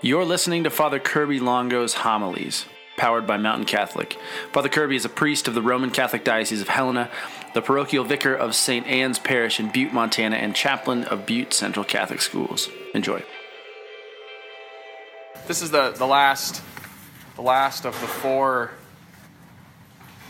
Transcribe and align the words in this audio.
You're 0.00 0.24
listening 0.24 0.62
to 0.62 0.70
Father 0.70 1.00
Kirby 1.00 1.40
Longo's 1.40 1.94
homilies, 1.94 2.66
powered 2.96 3.26
by 3.26 3.36
Mountain 3.36 3.64
Catholic. 3.64 4.16
Father 4.52 4.68
Kirby 4.68 4.94
is 4.94 5.04
a 5.04 5.08
priest 5.08 5.48
of 5.48 5.54
the 5.54 5.62
Roman 5.62 5.90
Catholic 5.90 6.22
Diocese 6.22 6.60
of 6.60 6.68
Helena, 6.68 7.10
the 7.52 7.62
parochial 7.62 8.04
vicar 8.04 8.32
of 8.32 8.54
St. 8.54 8.86
Anne's 8.86 9.18
Parish 9.18 9.58
in 9.58 9.72
Butte, 9.72 9.92
Montana, 9.92 10.36
and 10.36 10.54
chaplain 10.54 11.02
of 11.02 11.26
Butte 11.26 11.52
Central 11.52 11.84
Catholic 11.84 12.20
Schools. 12.20 12.68
Enjoy. 12.94 13.24
This 15.48 15.62
is 15.62 15.72
the, 15.72 15.90
the 15.90 16.06
last 16.06 16.62
the 17.34 17.42
last 17.42 17.84
of 17.84 18.00
the 18.00 18.06
four 18.06 18.70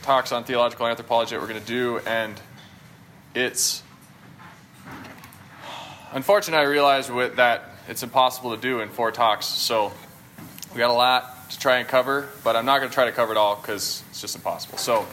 talks 0.00 0.32
on 0.32 0.44
theological 0.44 0.86
anthropology 0.86 1.34
that 1.34 1.42
we're 1.42 1.48
going 1.48 1.60
to 1.60 1.66
do, 1.66 1.98
and 2.06 2.40
it's 3.34 3.82
unfortunate 6.12 6.56
I 6.56 6.62
realized 6.62 7.10
with, 7.10 7.36
that 7.36 7.67
it's 7.88 8.02
impossible 8.02 8.54
to 8.54 8.60
do 8.60 8.80
in 8.80 8.90
four 8.90 9.10
talks. 9.10 9.46
So 9.46 9.92
we 10.72 10.78
got 10.78 10.90
a 10.90 10.92
lot 10.92 11.50
to 11.50 11.58
try 11.58 11.78
and 11.78 11.88
cover, 11.88 12.28
but 12.44 12.54
I'm 12.54 12.66
not 12.66 12.78
going 12.78 12.90
to 12.90 12.94
try 12.94 13.06
to 13.06 13.12
cover 13.12 13.32
it 13.32 13.38
all 13.38 13.56
because 13.56 14.04
it's 14.10 14.20
just 14.20 14.36
impossible. 14.36 14.76
So 14.76 15.06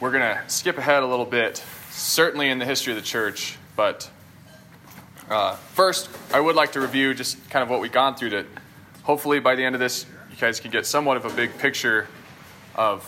we're 0.00 0.10
going 0.10 0.22
to 0.22 0.42
skip 0.48 0.76
ahead 0.76 1.02
a 1.02 1.06
little 1.06 1.24
bit, 1.24 1.64
certainly 1.90 2.50
in 2.50 2.58
the 2.58 2.64
history 2.64 2.92
of 2.92 2.98
the 2.98 3.04
church, 3.04 3.56
but 3.76 4.10
uh, 5.30 5.54
first, 5.54 6.10
I 6.32 6.40
would 6.40 6.56
like 6.56 6.72
to 6.72 6.80
review 6.80 7.14
just 7.14 7.48
kind 7.48 7.62
of 7.62 7.70
what 7.70 7.80
we've 7.80 7.92
gone 7.92 8.16
through 8.16 8.30
to 8.30 8.46
hopefully 9.04 9.38
by 9.38 9.54
the 9.54 9.64
end 9.64 9.76
of 9.76 9.80
this, 9.80 10.04
you 10.30 10.36
guys 10.36 10.58
can 10.58 10.72
get 10.72 10.84
somewhat 10.84 11.16
of 11.16 11.24
a 11.24 11.30
big 11.30 11.56
picture 11.58 12.08
of 12.74 13.04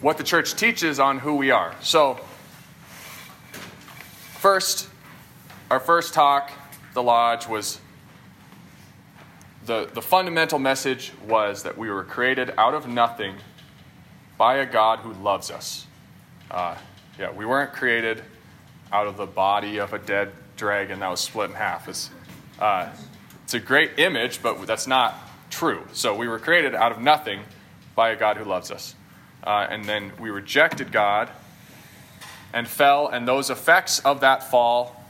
what 0.00 0.18
the 0.18 0.24
church 0.24 0.54
teaches 0.54 0.98
on 0.98 1.20
who 1.20 1.36
we 1.36 1.52
are. 1.52 1.74
So, 1.80 2.18
first, 4.38 4.88
our 5.70 5.78
first 5.78 6.12
talk, 6.12 6.50
the 6.94 7.02
lodge, 7.02 7.48
was 7.48 7.80
the, 9.64 9.88
the 9.92 10.02
fundamental 10.02 10.58
message 10.58 11.12
was 11.26 11.62
that 11.62 11.78
we 11.78 11.90
were 11.90 12.04
created 12.04 12.52
out 12.58 12.74
of 12.74 12.88
nothing 12.88 13.36
by 14.36 14.56
a 14.56 14.66
God 14.66 15.00
who 15.00 15.12
loves 15.12 15.50
us. 15.50 15.86
Uh, 16.50 16.76
yeah, 17.18 17.30
we 17.30 17.46
weren't 17.46 17.72
created 17.72 18.22
out 18.90 19.06
of 19.06 19.16
the 19.16 19.26
body 19.26 19.78
of 19.78 19.92
a 19.92 19.98
dead 19.98 20.32
dragon 20.56 21.00
that 21.00 21.08
was 21.08 21.20
split 21.20 21.50
in 21.50 21.56
half. 21.56 21.88
It's, 21.88 22.10
uh, 22.58 22.88
it's 23.44 23.54
a 23.54 23.60
great 23.60 23.98
image, 23.98 24.42
but 24.42 24.66
that's 24.66 24.86
not 24.86 25.14
true. 25.50 25.82
So 25.92 26.14
we 26.14 26.26
were 26.26 26.38
created 26.38 26.74
out 26.74 26.92
of 26.92 27.00
nothing 27.00 27.42
by 27.94 28.10
a 28.10 28.16
God 28.16 28.36
who 28.36 28.44
loves 28.44 28.70
us. 28.70 28.94
Uh, 29.44 29.66
and 29.70 29.84
then 29.84 30.12
we 30.18 30.30
rejected 30.30 30.92
God 30.92 31.30
and 32.52 32.68
fell, 32.68 33.08
and 33.08 33.26
those 33.26 33.48
effects 33.48 33.98
of 34.00 34.20
that 34.20 34.50
fall 34.50 35.04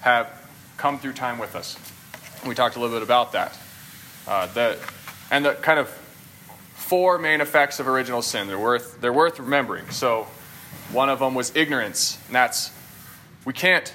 have 0.00 0.47
come 0.78 0.98
through 0.98 1.12
time 1.12 1.38
with 1.38 1.54
us. 1.54 1.76
We 2.46 2.54
talked 2.54 2.76
a 2.76 2.80
little 2.80 2.96
bit 2.96 3.02
about 3.02 3.32
that. 3.32 3.58
Uh, 4.26 4.46
the, 4.46 4.78
and 5.30 5.44
the 5.44 5.54
kind 5.54 5.78
of 5.78 5.88
four 6.74 7.18
main 7.18 7.42
effects 7.42 7.80
of 7.80 7.88
original 7.88 8.22
sin. 8.22 8.46
They're 8.46 8.58
worth, 8.58 8.98
they're 9.02 9.12
worth 9.12 9.38
remembering. 9.38 9.90
So 9.90 10.26
one 10.92 11.10
of 11.10 11.18
them 11.18 11.34
was 11.34 11.54
ignorance, 11.54 12.18
and 12.26 12.34
that's 12.34 12.72
we 13.44 13.52
can't 13.52 13.94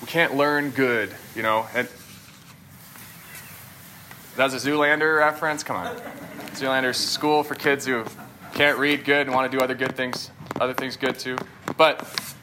we 0.00 0.06
can't 0.06 0.34
learn 0.34 0.70
good, 0.70 1.14
you 1.34 1.42
know. 1.42 1.66
And 1.74 1.86
that's 4.36 4.54
a 4.54 4.56
Zoolander 4.56 5.18
reference. 5.18 5.62
Come 5.62 5.76
on, 5.76 5.96
Zoolander's 6.52 6.96
school 6.96 7.42
for 7.42 7.54
kids 7.54 7.84
who 7.84 8.04
can't 8.54 8.78
read 8.78 9.04
good 9.04 9.26
and 9.26 9.34
want 9.34 9.50
to 9.50 9.58
do 9.58 9.62
other 9.62 9.74
good 9.74 9.94
things, 9.96 10.30
other 10.60 10.74
things 10.74 10.96
good 10.96 11.18
too. 11.18 11.36
But 11.76 12.34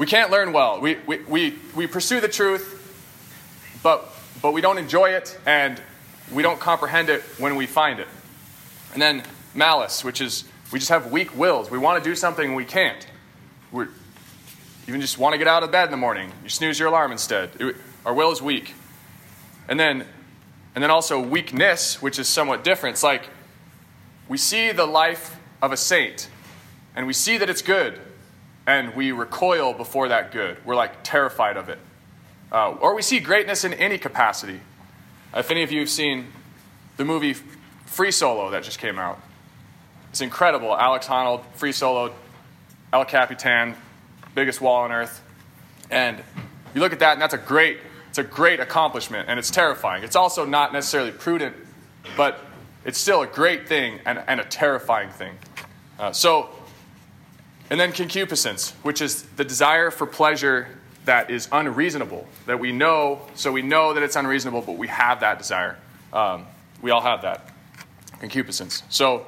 we 0.00 0.06
can't 0.06 0.30
learn 0.30 0.54
well. 0.54 0.80
We 0.80 0.96
we 1.06 1.18
we, 1.24 1.54
we 1.76 1.86
pursue 1.86 2.20
the 2.20 2.28
truth, 2.28 3.78
but 3.82 4.10
but 4.40 4.54
we 4.54 4.62
don't 4.62 4.78
enjoy 4.78 5.10
it 5.10 5.38
and 5.44 5.78
we 6.32 6.42
don't 6.42 6.58
comprehend 6.58 7.10
it 7.10 7.20
when 7.36 7.54
we 7.54 7.66
find 7.66 8.00
it. 8.00 8.08
And 8.94 9.02
then 9.02 9.22
malice, 9.54 10.02
which 10.02 10.22
is 10.22 10.44
we 10.72 10.78
just 10.78 10.88
have 10.88 11.12
weak 11.12 11.36
wills. 11.36 11.70
We 11.70 11.76
want 11.76 12.02
to 12.02 12.10
do 12.10 12.16
something 12.16 12.46
and 12.46 12.56
we 12.56 12.64
can't. 12.64 13.06
We're, 13.70 13.88
even 14.88 15.02
just 15.02 15.18
want 15.18 15.34
to 15.34 15.38
get 15.38 15.46
out 15.46 15.62
of 15.62 15.70
bed 15.70 15.84
in 15.84 15.90
the 15.90 15.98
morning. 15.98 16.32
You 16.42 16.48
snooze 16.48 16.78
your 16.78 16.88
alarm 16.88 17.12
instead. 17.12 17.50
It, 17.60 17.76
our 18.06 18.14
will 18.14 18.32
is 18.32 18.40
weak. 18.40 18.72
And 19.68 19.78
then, 19.78 20.06
and 20.74 20.82
then 20.82 20.90
also 20.90 21.20
weakness, 21.20 22.00
which 22.00 22.18
is 22.18 22.26
somewhat 22.26 22.64
different. 22.64 22.94
It's 22.94 23.02
like 23.02 23.28
we 24.28 24.38
see 24.38 24.72
the 24.72 24.86
life 24.86 25.38
of 25.60 25.72
a 25.72 25.76
saint 25.76 26.30
and 26.96 27.06
we 27.06 27.12
see 27.12 27.36
that 27.36 27.50
it's 27.50 27.60
good 27.62 28.00
and 28.70 28.94
we 28.94 29.10
recoil 29.10 29.72
before 29.72 30.08
that 30.08 30.30
good. 30.30 30.56
We're 30.64 30.76
like 30.76 31.02
terrified 31.02 31.56
of 31.56 31.68
it. 31.68 31.78
Uh, 32.52 32.70
or 32.70 32.94
we 32.94 33.02
see 33.02 33.18
greatness 33.18 33.64
in 33.64 33.74
any 33.74 33.98
capacity. 33.98 34.60
If 35.34 35.50
any 35.50 35.64
of 35.64 35.72
you 35.72 35.80
have 35.80 35.90
seen 35.90 36.26
the 36.96 37.04
movie 37.04 37.34
Free 37.86 38.12
Solo 38.12 38.50
that 38.50 38.62
just 38.62 38.78
came 38.78 38.96
out, 38.96 39.18
it's 40.10 40.20
incredible. 40.20 40.76
Alex 40.76 41.08
Honnold, 41.08 41.44
Free 41.54 41.72
Solo, 41.72 42.14
El 42.92 43.04
Capitan, 43.06 43.74
biggest 44.36 44.60
wall 44.60 44.84
on 44.84 44.92
earth. 44.92 45.20
And 45.90 46.22
you 46.72 46.80
look 46.80 46.92
at 46.92 47.00
that, 47.00 47.14
and 47.14 47.22
that's 47.22 47.34
a 47.34 47.38
great, 47.38 47.78
it's 48.08 48.18
a 48.18 48.22
great 48.22 48.60
accomplishment, 48.60 49.28
and 49.28 49.36
it's 49.36 49.50
terrifying. 49.50 50.04
It's 50.04 50.16
also 50.16 50.44
not 50.44 50.72
necessarily 50.72 51.10
prudent, 51.10 51.56
but 52.16 52.38
it's 52.84 52.98
still 52.98 53.22
a 53.22 53.26
great 53.26 53.66
thing 53.66 53.98
and, 54.06 54.22
and 54.28 54.38
a 54.38 54.44
terrifying 54.44 55.10
thing. 55.10 55.34
Uh, 55.98 56.12
so, 56.12 56.50
and 57.70 57.78
then 57.78 57.92
concupiscence, 57.92 58.72
which 58.82 59.00
is 59.00 59.22
the 59.22 59.44
desire 59.44 59.90
for 59.90 60.06
pleasure 60.06 60.68
that 61.04 61.30
is 61.30 61.48
unreasonable, 61.52 62.26
that 62.46 62.58
we 62.58 62.72
know, 62.72 63.22
so 63.34 63.52
we 63.52 63.62
know 63.62 63.94
that 63.94 64.02
it's 64.02 64.16
unreasonable, 64.16 64.60
but 64.60 64.76
we 64.76 64.88
have 64.88 65.20
that 65.20 65.38
desire. 65.38 65.78
Um, 66.12 66.46
we 66.82 66.90
all 66.90 67.00
have 67.00 67.22
that. 67.22 67.48
Concupiscence. 68.18 68.82
So, 68.90 69.26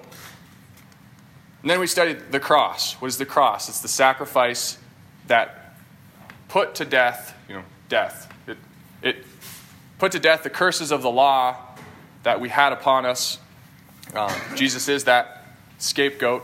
then 1.64 1.78
we 1.78 1.86
studied 1.86 2.32
the 2.32 2.40
cross. 2.40 2.94
What 2.94 3.08
is 3.08 3.18
the 3.18 3.24
cross? 3.24 3.68
It's 3.68 3.80
the 3.80 3.88
sacrifice 3.88 4.78
that 5.28 5.76
put 6.48 6.74
to 6.76 6.84
death, 6.84 7.36
you 7.48 7.54
know, 7.54 7.62
death. 7.88 8.32
It, 8.46 8.58
it 9.02 9.24
put 9.98 10.12
to 10.12 10.18
death 10.18 10.42
the 10.42 10.50
curses 10.50 10.90
of 10.90 11.02
the 11.02 11.10
law 11.10 11.56
that 12.24 12.40
we 12.40 12.48
had 12.48 12.72
upon 12.72 13.06
us. 13.06 13.38
Um, 14.14 14.32
Jesus 14.56 14.88
is 14.88 15.04
that 15.04 15.46
scapegoat 15.78 16.42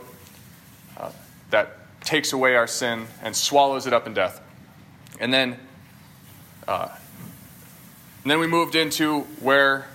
uh, 0.96 1.10
that 1.50 1.77
takes 2.08 2.32
away 2.32 2.56
our 2.56 2.66
sin 2.66 3.06
and 3.22 3.36
swallows 3.36 3.86
it 3.86 3.92
up 3.92 4.06
in 4.06 4.14
death. 4.14 4.40
And 5.20 5.30
then, 5.30 5.58
uh, 6.66 6.88
and 8.22 8.30
then 8.30 8.38
we 8.38 8.46
moved 8.46 8.74
into 8.74 9.20
where, 9.40 9.86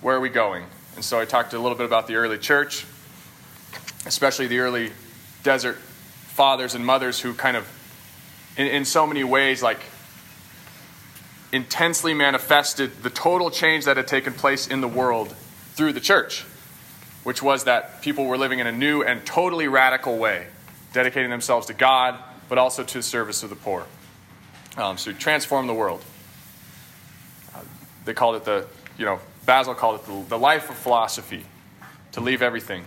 where 0.00 0.16
are 0.16 0.20
we 0.20 0.30
going? 0.30 0.64
And 0.96 1.04
so 1.04 1.20
I 1.20 1.26
talked 1.26 1.52
a 1.52 1.58
little 1.58 1.76
bit 1.76 1.84
about 1.84 2.06
the 2.06 2.14
early 2.14 2.38
church, 2.38 2.86
especially 4.06 4.46
the 4.46 4.60
early 4.60 4.92
desert 5.42 5.76
fathers 5.76 6.74
and 6.74 6.86
mothers 6.86 7.20
who 7.20 7.34
kind 7.34 7.54
of 7.54 7.68
in, 8.56 8.66
in 8.66 8.86
so 8.86 9.06
many 9.06 9.22
ways, 9.22 9.62
like 9.62 9.80
intensely 11.52 12.14
manifested 12.14 13.02
the 13.02 13.10
total 13.10 13.50
change 13.50 13.84
that 13.84 13.98
had 13.98 14.08
taken 14.08 14.32
place 14.32 14.66
in 14.66 14.80
the 14.80 14.88
world 14.88 15.36
through 15.74 15.92
the 15.92 16.00
church, 16.00 16.46
which 17.24 17.42
was 17.42 17.64
that 17.64 18.00
people 18.00 18.24
were 18.24 18.38
living 18.38 18.58
in 18.58 18.66
a 18.66 18.72
new 18.72 19.02
and 19.02 19.26
totally 19.26 19.68
radical 19.68 20.16
way, 20.16 20.46
dedicating 20.92 21.30
themselves 21.30 21.66
to 21.66 21.74
God, 21.74 22.18
but 22.48 22.58
also 22.58 22.82
to 22.82 22.98
the 22.98 23.02
service 23.02 23.42
of 23.42 23.50
the 23.50 23.56
poor. 23.56 23.86
Um, 24.76 24.96
so 24.96 25.12
transform 25.12 25.66
the 25.66 25.74
world. 25.74 26.04
Uh, 27.54 27.60
they 28.04 28.14
called 28.14 28.36
it 28.36 28.44
the, 28.44 28.66
you 28.96 29.04
know, 29.04 29.20
Basil 29.44 29.74
called 29.74 30.00
it 30.00 30.06
the, 30.06 30.24
the 30.30 30.38
life 30.38 30.70
of 30.70 30.76
philosophy, 30.76 31.44
to 32.12 32.20
leave 32.20 32.42
everything. 32.42 32.84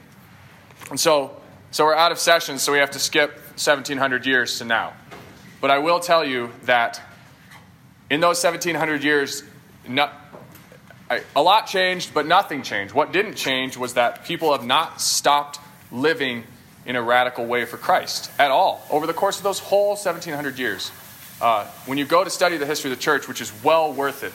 And 0.90 1.00
so, 1.00 1.36
so 1.72 1.86
we're 1.86 1.96
out 1.96 2.12
of 2.12 2.20
session, 2.20 2.60
so 2.60 2.72
we 2.72 2.80
have 2.80 2.92
to 2.92 3.00
skip 3.00 3.36
1700 3.52 4.26
years 4.26 4.58
to 4.60 4.66
now. 4.66 4.94
But 5.60 5.72
I 5.72 5.80
will 5.80 6.00
tell 6.00 6.26
you 6.26 6.52
that 6.64 7.02
in 8.10 8.20
those 8.20 8.44
1700 8.44 9.04
years, 9.04 9.44
not, 9.88 10.14
a 11.36 11.42
lot 11.42 11.68
changed, 11.68 12.14
but 12.14 12.26
nothing 12.26 12.64
changed. 12.64 12.94
What 12.94 13.12
didn't 13.12 13.36
change 13.36 13.78
was 13.78 13.96
that 13.96 14.24
people 14.26 14.52
have 14.52 14.66
not 14.66 15.02
stopped 15.02 15.60
living 15.92 16.44
in 16.86 16.96
a 16.96 17.02
radical 17.02 17.46
way 17.46 17.66
for 17.66 17.78
Christ 17.78 18.32
at 18.40 18.52
all 18.52 18.86
over 18.90 19.06
the 19.06 19.14
course 19.14 19.38
of 19.38 19.44
those 19.44 19.60
whole 19.60 19.90
1700 19.90 20.58
years. 20.58 20.92
Uh, 21.40 21.66
when 21.86 21.98
you 21.98 22.06
go 22.06 22.24
to 22.24 22.30
study 22.30 22.58
the 22.58 22.66
history 22.66 22.92
of 22.92 22.98
the 22.98 23.02
church, 23.02 23.28
which 23.28 23.42
is 23.42 23.52
well 23.64 23.92
worth 23.94 24.24
it, 24.24 24.34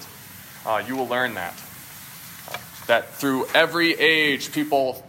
uh, 0.69 0.83
you 0.87 0.97
will 0.97 1.09
learn 1.09 1.35
that. 1.35 1.55
That 2.87 3.15
through 3.15 3.47
every 3.55 3.95
age, 3.95 4.53
people 4.53 5.05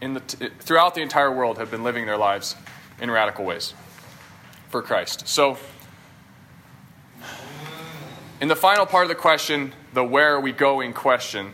in 0.00 0.14
the 0.14 0.20
t- 0.20 0.48
throughout 0.60 0.94
the 0.94 1.02
entire 1.02 1.30
world 1.30 1.58
have 1.58 1.70
been 1.70 1.84
living 1.84 2.06
their 2.06 2.16
lives 2.16 2.56
in 3.00 3.10
radical 3.10 3.44
ways 3.44 3.74
for 4.68 4.82
Christ. 4.82 5.28
So, 5.28 5.58
in 8.40 8.48
the 8.48 8.56
final 8.56 8.86
part 8.86 9.04
of 9.04 9.08
the 9.08 9.14
question, 9.14 9.72
the 9.92 10.02
where 10.02 10.34
are 10.34 10.40
we 10.40 10.52
going 10.52 10.92
question, 10.94 11.52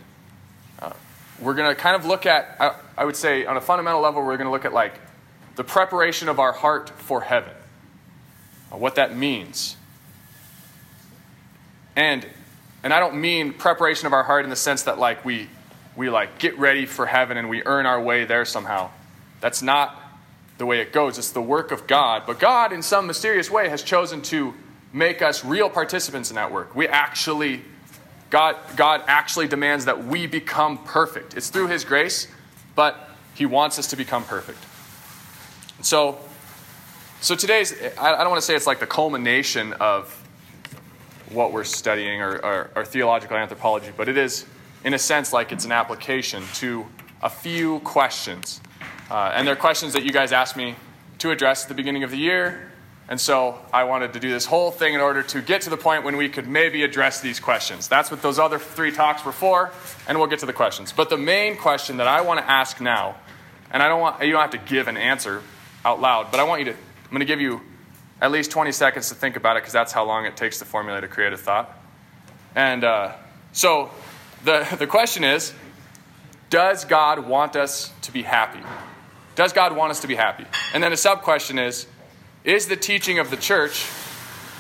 uh, 0.81 0.93
we're 1.41 1.55
going 1.55 1.69
to 1.69 1.75
kind 1.75 1.97
of 1.97 2.07
look 2.07 2.25
at, 2.25 2.57
I, 2.61 2.75
I 2.97 3.05
would 3.05 3.17
say, 3.17 3.45
on 3.45 3.57
a 3.57 3.61
fundamental 3.61 4.01
level, 4.01 4.23
we're 4.23 4.37
going 4.37 4.47
to 4.47 4.53
look 4.53 4.65
at 4.65 4.73
like 4.73 4.95
the 5.59 5.65
preparation 5.65 6.31
of 6.31 6.39
our 6.39 6.53
heart 6.53 6.89
for 6.89 7.21
heaven, 7.21 7.53
uh, 8.73 8.77
what 8.79 8.95
that 8.95 9.15
means. 9.15 9.77
And, 11.97 12.25
and 12.25 12.33
and 12.83 12.93
I 12.93 13.01
don't 13.01 13.21
mean 13.21 13.53
preparation 13.53 14.07
of 14.07 14.13
our 14.13 14.23
heart 14.23 14.45
in 14.45 14.51
the 14.51 14.57
sense 14.57 14.85
that 14.85 14.99
like 14.99 15.25
we 15.25 15.49
we 15.97 16.11
like 16.11 16.39
get 16.39 16.57
ready 16.59 16.87
for 16.87 17.07
heaven 17.07 17.37
and 17.37 17.49
we 17.49 17.65
earn 17.65 17.87
our 17.87 18.01
way 18.01 18.25
there 18.25 18.45
somehow. 18.45 18.91
That's 19.41 19.63
not 19.63 20.01
the 20.59 20.67
way 20.67 20.81
it 20.81 20.93
goes. 20.93 21.19
It's 21.19 21.33
the 21.33 21.43
work 21.43 21.73
of 21.73 21.89
God. 21.89 22.23
But 22.25 22.39
God, 22.39 22.73
in 22.73 22.83
some 22.83 23.09
mysterious 23.09 23.51
way, 23.51 23.69
has 23.69 23.83
chosen 23.83 24.23
to 24.23 24.55
make 24.93 25.23
us 25.23 25.45
real 25.45 25.69
participants 25.69 26.31
in 26.31 26.37
that 26.37 26.53
work. 26.53 26.75
We 26.77 26.87
actually, 26.87 27.63
God, 28.31 28.57
God 28.77 29.03
actually 29.09 29.49
demands 29.49 29.87
that 29.87 30.05
we 30.05 30.29
become 30.29 30.79
perfect. 30.79 31.37
It's 31.37 31.51
through 31.51 31.67
His 31.67 31.85
grace, 31.85 32.29
but 32.77 33.11
He 33.35 33.45
wants 33.45 33.79
us 33.79 33.89
to 33.89 33.97
become 33.97 34.25
perfect. 34.25 34.59
So, 35.81 36.19
so 37.21 37.37
today's, 37.37 37.73
I 37.99 38.19
don't 38.19 38.31
want 38.31 38.41
to 38.41 38.47
say 38.47 38.57
it's 38.57 38.67
like 38.67 38.81
the 38.81 38.87
culmination 38.87 39.75
of 39.75 40.13
what 41.31 41.53
we're 41.53 41.63
studying 41.63 42.21
or, 42.21 42.37
or, 42.39 42.71
or 42.75 42.85
theological 42.85 43.37
anthropology, 43.37 43.93
but 43.97 44.09
it 44.09 44.19
is, 44.19 44.45
in 44.83 44.93
a 44.93 44.99
sense, 44.99 45.33
like 45.33 45.53
it's 45.53 45.65
an 45.65 45.71
application 45.71 46.43
to 46.55 46.85
a 47.23 47.31
few 47.31 47.79
questions. 47.81 48.61
Uh, 49.09 49.33
and 49.35 49.47
they're 49.47 49.55
questions 49.55 49.93
that 49.93 50.03
you 50.03 50.11
guys 50.11 50.33
asked 50.33 50.57
me 50.57 50.75
to 51.19 51.31
address 51.31 51.63
at 51.63 51.69
the 51.69 51.75
beginning 51.75 52.03
of 52.03 52.11
the 52.11 52.19
year. 52.19 52.73
And 53.09 53.21
so 53.21 53.59
I 53.73 53.85
wanted 53.85 54.13
to 54.15 54.21
do 54.21 54.31
this 54.31 54.47
whole 54.47 54.73
thing 54.73 54.95
in 54.95 55.01
order 55.01 55.23
to 55.23 55.41
get 55.41 55.63
to 55.63 55.71
the 55.71 55.77
point 55.77 56.03
when 56.03 56.17
we 56.17 56.29
could 56.29 56.49
maybe 56.49 56.83
address 56.83 57.21
these 57.21 57.39
questions. 57.39 57.87
That's 57.87 58.11
what 58.11 58.21
those 58.21 58.41
other 58.41 58.59
three 58.59 58.91
talks 58.91 59.25
were 59.25 59.33
for, 59.33 59.71
and 60.09 60.19
we'll 60.19 60.27
get 60.27 60.41
to 60.41 60.47
the 60.47 60.53
questions. 60.53 60.93
But 60.93 61.09
the 61.09 61.17
main 61.17 61.57
question 61.57 61.99
that 61.99 62.09
I 62.09 62.21
want 62.21 62.41
to 62.41 62.51
ask 62.51 62.81
now, 62.81 63.15
and 63.71 63.81
I 63.81 63.89
don't 63.89 64.01
want 64.01 64.23
you 64.23 64.33
don't 64.33 64.41
have 64.41 64.51
to 64.51 64.59
give 64.59 64.89
an 64.89 64.97
answer 64.97 65.43
out 65.85 66.01
loud, 66.01 66.31
but 66.31 66.41
I 66.41 66.45
want 66.45 66.61
you 66.61 66.73
to 66.73 66.77
I'm 67.09 67.13
going 67.13 67.21
to 67.21 67.27
give 67.27 67.41
you 67.41 67.63
at 68.21 68.31
least 68.31 68.51
20 68.51 68.71
seconds 68.71 69.09
to 69.09 69.15
think 69.15 69.37
about 69.37 69.57
it 69.57 69.63
because 69.63 69.73
that's 69.73 69.93
how 69.93 70.05
long 70.05 70.27
it 70.27 70.37
takes 70.37 70.59
to 70.59 70.67
formulate 70.67 71.05
a 71.05 71.09
creative 71.09 71.41
thought. 71.41 71.75
And 72.55 72.85
uh, 72.85 73.15
so 73.53 73.91
the, 74.45 74.67
the 74.79 74.87
question 74.87 75.25
is 75.25 75.55
Does 76.51 76.85
God 76.85 77.27
want 77.27 77.57
us 77.57 77.93
to 78.03 78.13
be 78.13 78.23
happy? 78.23 78.61
Does 79.37 79.55
God 79.55 79.75
want 79.75 79.91
us 79.91 80.01
to 80.01 80.07
be 80.07 80.17
happy? 80.17 80.45
And 80.75 80.83
then 80.83 80.93
a 80.93 80.99
sub 80.99 81.23
question 81.23 81.59
is 81.59 81.87
Is 82.45 82.67
the 82.67 82.77
teaching 82.77 83.19
of 83.19 83.31
the 83.31 83.37
church 83.39 83.87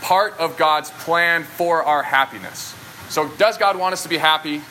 part 0.01 0.39
of 0.39 0.57
God's 0.57 0.91
plan 0.91 1.45
for 1.45 1.83
our 1.83 2.03
happiness? 2.03 2.75
So, 3.11 3.29
does 3.37 3.59
God 3.59 3.77
want 3.77 3.93
us 3.93 4.05
to 4.05 4.09
be 4.09 4.19
happy? 4.19 4.63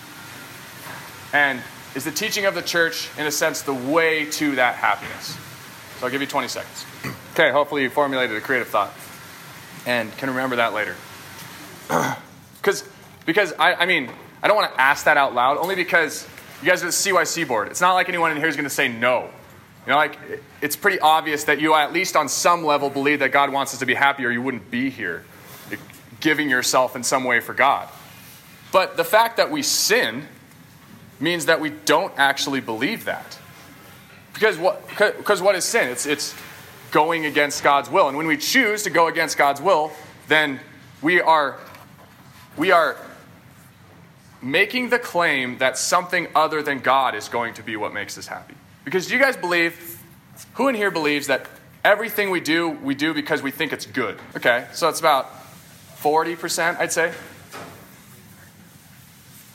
And 1.32 1.62
is 1.94 2.06
the 2.06 2.12
teaching 2.12 2.46
of 2.46 2.56
the 2.56 2.62
church, 2.62 3.10
in 3.20 3.28
a 3.28 3.32
sense, 3.32 3.62
the 3.62 3.74
way 3.74 4.26
to 4.32 4.56
that 4.56 4.76
happiness? 4.76 5.38
So, 6.00 6.06
I'll 6.06 6.12
give 6.12 6.22
you 6.22 6.28
20 6.28 6.48
seconds. 6.48 6.86
Okay, 7.34 7.52
hopefully 7.52 7.84
you 7.84 7.90
formulated 7.90 8.36
a 8.36 8.42
creative 8.42 8.68
thought 8.68 8.94
and 9.86 10.16
can 10.18 10.30
remember 10.30 10.58
that 10.58 10.74
later. 10.74 10.96
Because, 12.60 12.84
because 13.26 13.54
I, 13.54 13.76
I 13.76 13.86
mean, 13.86 14.10
I 14.44 14.48
don't 14.48 14.58
want 14.58 14.74
to 14.74 14.82
ask 14.82 15.06
that 15.06 15.16
out 15.16 15.34
loud, 15.34 15.58
only 15.58 15.76
because 15.76 16.28
you 16.62 16.68
guys 16.68 16.84
are 16.84 16.88
the 16.88 16.92
CYC 16.92 17.48
board. 17.48 17.70
It's 17.70 17.80
not 17.80 17.94
like 17.94 18.10
anyone 18.10 18.32
in 18.32 18.38
here 18.38 18.48
is 18.48 18.58
going 18.58 18.66
to 18.66 18.70
say 18.70 18.90
no. 18.90 19.30
You 19.86 19.92
know, 19.92 19.96
like, 19.96 20.18
it's 20.62 20.76
pretty 20.76 21.00
obvious 21.00 21.46
that 21.46 21.62
you, 21.62 21.74
at 21.76 21.94
least 21.94 22.18
on 22.18 22.28
some 22.28 22.66
level, 22.66 22.90
believe 22.90 23.20
that 23.20 23.32
God 23.32 23.54
wants 23.54 23.74
us 23.74 23.80
to 23.80 23.86
be 23.86 23.94
happy, 23.94 24.26
or 24.26 24.32
you 24.32 24.42
wouldn't 24.42 24.70
be 24.70 24.90
here 24.90 25.24
giving 26.20 26.50
yourself 26.50 26.96
in 26.96 27.04
some 27.04 27.24
way 27.24 27.40
for 27.40 27.54
God. 27.54 27.88
But 28.72 28.98
the 28.98 29.04
fact 29.04 29.38
that 29.38 29.50
we 29.50 29.62
sin 29.62 30.28
means 31.20 31.46
that 31.46 31.62
we 31.62 31.70
don't 31.70 32.14
actually 32.18 32.60
believe 32.60 33.06
that. 33.06 33.40
Because 34.34 34.58
what, 34.58 34.87
because 34.98 35.42
what 35.42 35.56
is 35.56 35.66
sin? 35.66 35.90
It's, 35.90 36.06
it's 36.06 36.36
going 36.92 37.26
against 37.26 37.64
God's 37.64 37.90
will. 37.90 38.08
And 38.08 38.18
when 38.18 38.28
we 38.28 38.38
choose 38.38 38.84
to 38.84 38.90
go 38.90 39.08
against 39.08 39.38
God's 39.38 39.62
will, 39.62 39.92
then 40.28 40.60
we 41.02 41.22
are, 41.22 41.60
we 42.58 42.72
are 42.72 42.98
making 44.42 44.90
the 44.90 45.00
claim 45.00 45.58
that 45.60 45.78
something 45.78 46.28
other 46.36 46.62
than 46.62 46.80
God 46.80 47.16
is 47.16 47.28
going 47.28 47.54
to 47.56 47.64
be 47.64 47.76
what 47.76 47.94
makes 47.94 48.18
us 48.18 48.28
happy. 48.28 48.56
Because 48.86 49.08
do 49.08 49.14
you 49.14 49.20
guys 49.20 49.36
believe, 49.36 50.02
who 50.54 50.68
in 50.68 50.76
here 50.76 50.92
believes 50.92 51.28
that 51.28 51.48
everything 51.84 52.30
we 52.30 52.40
do, 52.40 52.70
we 52.70 52.96
do 52.96 53.14
because 53.14 53.42
we 53.42 53.52
think 53.52 53.74
it's 53.74 53.86
good? 53.86 54.20
Okay, 54.36 54.68
so 54.74 54.90
it's 54.90 55.00
about 55.00 55.30
40%, 56.00 56.78
I'd 56.80 56.92
say. 56.92 57.14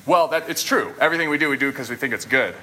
Well, 0.04 0.28
that, 0.28 0.50
it's 0.50 0.64
true. 0.64 0.92
Everything 1.00 1.30
we 1.30 1.38
do, 1.38 1.48
we 1.48 1.56
do 1.56 1.70
because 1.70 1.88
we 1.88 1.96
think 1.96 2.12
it's 2.12 2.24
good. 2.24 2.54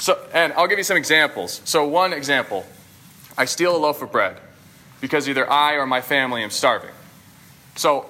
So, 0.00 0.18
and 0.32 0.52
I'll 0.54 0.66
give 0.66 0.78
you 0.78 0.84
some 0.84 0.96
examples. 0.96 1.60
So, 1.64 1.86
one 1.86 2.12
example 2.12 2.66
I 3.36 3.44
steal 3.44 3.76
a 3.76 3.78
loaf 3.78 4.02
of 4.02 4.12
bread 4.12 4.36
because 5.00 5.28
either 5.28 5.50
I 5.50 5.74
or 5.74 5.86
my 5.86 6.00
family 6.00 6.42
am 6.42 6.50
starving. 6.50 6.90
So, 7.76 8.08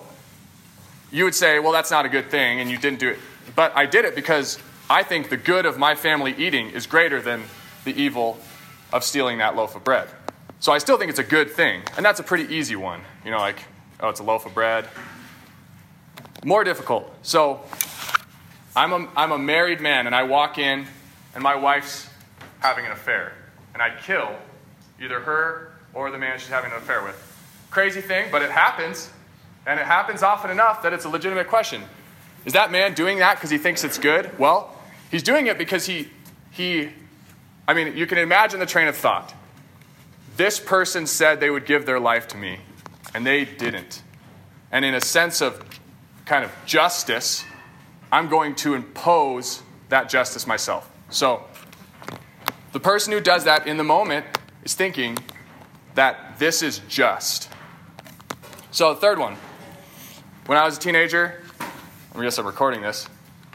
you 1.10 1.24
would 1.24 1.34
say, 1.34 1.58
well, 1.58 1.72
that's 1.72 1.90
not 1.90 2.06
a 2.06 2.08
good 2.08 2.30
thing, 2.30 2.60
and 2.60 2.70
you 2.70 2.78
didn't 2.78 2.98
do 2.98 3.08
it. 3.08 3.18
But 3.54 3.76
I 3.76 3.86
did 3.86 4.04
it 4.04 4.14
because 4.14 4.58
I 4.88 5.02
think 5.02 5.28
the 5.28 5.36
good 5.36 5.66
of 5.66 5.78
my 5.78 5.94
family 5.94 6.34
eating 6.36 6.70
is 6.70 6.86
greater 6.86 7.20
than 7.20 7.42
the 7.84 7.94
evil 8.00 8.38
of 8.92 9.04
stealing 9.04 9.38
that 9.38 9.56
loaf 9.56 9.76
of 9.76 9.84
bread. 9.84 10.08
So 10.60 10.72
I 10.72 10.78
still 10.78 10.96
think 10.96 11.10
it's 11.10 11.18
a 11.18 11.24
good 11.24 11.50
thing. 11.50 11.82
And 11.96 12.04
that's 12.04 12.20
a 12.20 12.22
pretty 12.22 12.54
easy 12.54 12.76
one. 12.76 13.00
You 13.24 13.30
know, 13.30 13.38
like, 13.38 13.64
oh, 14.00 14.08
it's 14.08 14.20
a 14.20 14.22
loaf 14.22 14.46
of 14.46 14.54
bread. 14.54 14.88
More 16.44 16.64
difficult. 16.64 17.12
So 17.22 17.62
I'm 18.74 18.92
a, 18.92 19.08
I'm 19.16 19.32
a 19.32 19.38
married 19.38 19.80
man, 19.80 20.06
and 20.06 20.14
I 20.14 20.22
walk 20.22 20.58
in, 20.58 20.86
and 21.34 21.42
my 21.42 21.54
wife's 21.54 22.08
having 22.60 22.86
an 22.86 22.92
affair. 22.92 23.32
And 23.74 23.82
I 23.82 23.90
kill 24.02 24.36
either 25.00 25.20
her 25.20 25.72
or 25.94 26.10
the 26.10 26.18
man 26.18 26.38
she's 26.38 26.48
having 26.48 26.70
an 26.70 26.76
affair 26.76 27.02
with. 27.02 27.16
Crazy 27.70 28.00
thing, 28.00 28.28
but 28.30 28.42
it 28.42 28.50
happens. 28.50 29.10
And 29.66 29.78
it 29.78 29.86
happens 29.86 30.22
often 30.22 30.50
enough 30.50 30.82
that 30.82 30.92
it's 30.92 31.04
a 31.04 31.08
legitimate 31.08 31.48
question. 31.48 31.82
Is 32.44 32.54
that 32.54 32.72
man 32.72 32.94
doing 32.94 33.18
that 33.18 33.36
because 33.36 33.50
he 33.50 33.58
thinks 33.58 33.84
it's 33.84 33.98
good? 33.98 34.38
Well, 34.38 34.76
he's 35.10 35.22
doing 35.22 35.46
it 35.46 35.58
because 35.58 35.86
he, 35.86 36.08
he, 36.50 36.90
I 37.68 37.74
mean, 37.74 37.96
you 37.96 38.06
can 38.06 38.18
imagine 38.18 38.60
the 38.60 38.66
train 38.66 38.88
of 38.88 38.96
thought. 38.96 39.32
This 40.36 40.58
person 40.58 41.06
said 41.06 41.40
they 41.40 41.50
would 41.50 41.66
give 41.66 41.86
their 41.86 42.00
life 42.00 42.28
to 42.28 42.36
me, 42.36 42.58
and 43.14 43.24
they 43.24 43.44
didn't. 43.44 44.02
And 44.72 44.84
in 44.84 44.94
a 44.94 45.00
sense 45.00 45.40
of 45.40 45.62
kind 46.24 46.44
of 46.44 46.50
justice, 46.66 47.44
I'm 48.10 48.28
going 48.28 48.54
to 48.56 48.74
impose 48.74 49.62
that 49.90 50.08
justice 50.08 50.46
myself. 50.46 50.90
So, 51.12 51.44
the 52.72 52.80
person 52.80 53.12
who 53.12 53.20
does 53.20 53.44
that 53.44 53.66
in 53.66 53.76
the 53.76 53.84
moment 53.84 54.24
is 54.64 54.72
thinking 54.74 55.18
that 55.94 56.38
this 56.38 56.62
is 56.62 56.80
just. 56.88 57.50
So, 58.70 58.94
the 58.94 59.00
third 59.00 59.18
one. 59.18 59.36
When 60.46 60.56
I 60.56 60.64
was 60.64 60.78
a 60.78 60.80
teenager, 60.80 61.42
I 62.14 62.22
guess 62.22 62.38
I'm 62.38 62.46
recording 62.46 62.80
this. 62.80 63.08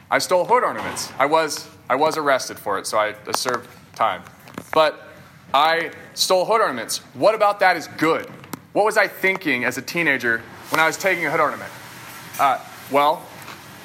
I 0.09 0.19
stole 0.19 0.45
hood 0.45 0.63
ornaments. 0.63 1.11
I 1.17 1.25
was, 1.25 1.67
I 1.89 1.95
was 1.95 2.15
arrested 2.15 2.57
for 2.59 2.77
it, 2.77 2.87
so 2.87 2.97
I 2.99 3.15
served 3.33 3.67
time. 3.95 4.21
But 4.71 5.03
I 5.53 5.91
stole 6.13 6.45
hood 6.45 6.61
ornaments. 6.61 6.99
What 7.15 7.35
about 7.35 7.59
that 7.59 7.75
is 7.75 7.87
good? 7.97 8.27
What 8.73 8.85
was 8.85 8.97
I 8.97 9.07
thinking 9.07 9.65
as 9.65 9.77
a 9.77 9.81
teenager 9.81 10.43
when 10.69 10.79
I 10.79 10.85
was 10.85 10.95
taking 10.95 11.25
a 11.25 11.31
hood 11.31 11.39
ornament? 11.39 11.71
Uh, 12.39 12.63
well, 12.91 13.25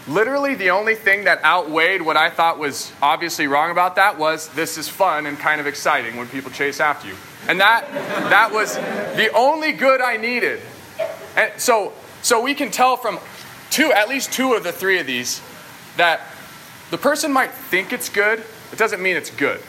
literally 0.09 0.55
the 0.55 0.71
only 0.71 0.95
thing 0.95 1.25
that 1.25 1.45
outweighed 1.45 2.03
what 2.03 2.17
I 2.17 2.31
thought 2.31 2.59
was 2.59 2.93
obviously 3.01 3.47
wrong 3.47 3.71
about 3.71 3.97
that 3.97 4.19
was 4.19 4.49
this 4.49 4.79
is 4.79 4.89
fun 4.89 5.27
and 5.27 5.39
kind 5.39 5.61
of 5.61 5.67
exciting 5.67 6.17
when 6.17 6.29
people 6.29 6.51
chase 6.51 6.81
after 6.81 7.09
you. 7.09 7.15
And 7.49 7.61
that, 7.61 7.91
that 8.31 8.53
was 8.53 8.77
the 8.77 9.31
only 9.35 9.73
good 9.73 10.01
I 10.01 10.17
needed. 10.17 10.61
And 11.37 11.53
so, 11.61 11.93
so 12.23 12.41
we 12.41 12.55
can 12.55 12.71
tell 12.71 12.97
from 12.97 13.19
two, 13.71 13.93
at 13.93 14.09
least 14.09 14.33
two 14.33 14.55
of 14.55 14.65
the 14.65 14.73
three 14.73 14.99
of 14.99 15.07
these, 15.07 15.41
that 15.97 16.21
the 16.91 16.99
person 16.99 17.33
might 17.33 17.51
think 17.51 17.93
it's 17.93 18.09
good, 18.09 18.45
it 18.73 18.79
doesn't 18.79 19.03
mean 19.03 19.17
it's 19.17 19.31
good. 19.31 19.61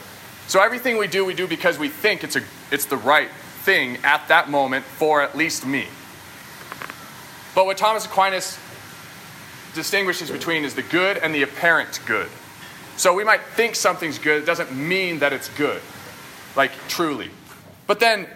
So 0.48 0.62
everything 0.62 0.98
we 0.98 1.08
do, 1.08 1.26
we 1.26 1.34
do 1.34 1.48
because 1.48 1.80
we 1.80 1.90
think 1.90 2.24
it's, 2.24 2.36
a, 2.36 2.42
it's 2.72 2.86
the 2.86 2.98
right 2.98 3.30
thing 3.64 3.98
at 4.04 4.28
that 4.28 4.50
moment 4.50 4.86
for 4.86 5.22
at 5.22 5.36
least 5.36 5.66
me. 5.66 5.88
But 7.56 7.66
what 7.66 7.78
Thomas 7.78 8.06
Aquinas 8.06 8.60
distinguishes 9.74 10.32
between 10.32 10.64
is 10.64 10.76
the 10.76 10.84
good 10.84 11.18
and 11.18 11.34
the 11.34 11.44
apparent 11.44 12.00
good. 12.06 12.30
So 12.98 13.14
we 13.14 13.24
might 13.24 13.42
think 13.42 13.76
something's 13.76 14.20
good, 14.20 14.44
it 14.44 14.46
doesn't 14.46 14.72
mean 14.72 15.20
that 15.20 15.34
it's 15.34 15.50
good, 15.50 15.82
like 16.56 16.72
truly. 16.88 17.30
But 17.88 18.00
then 18.00 18.28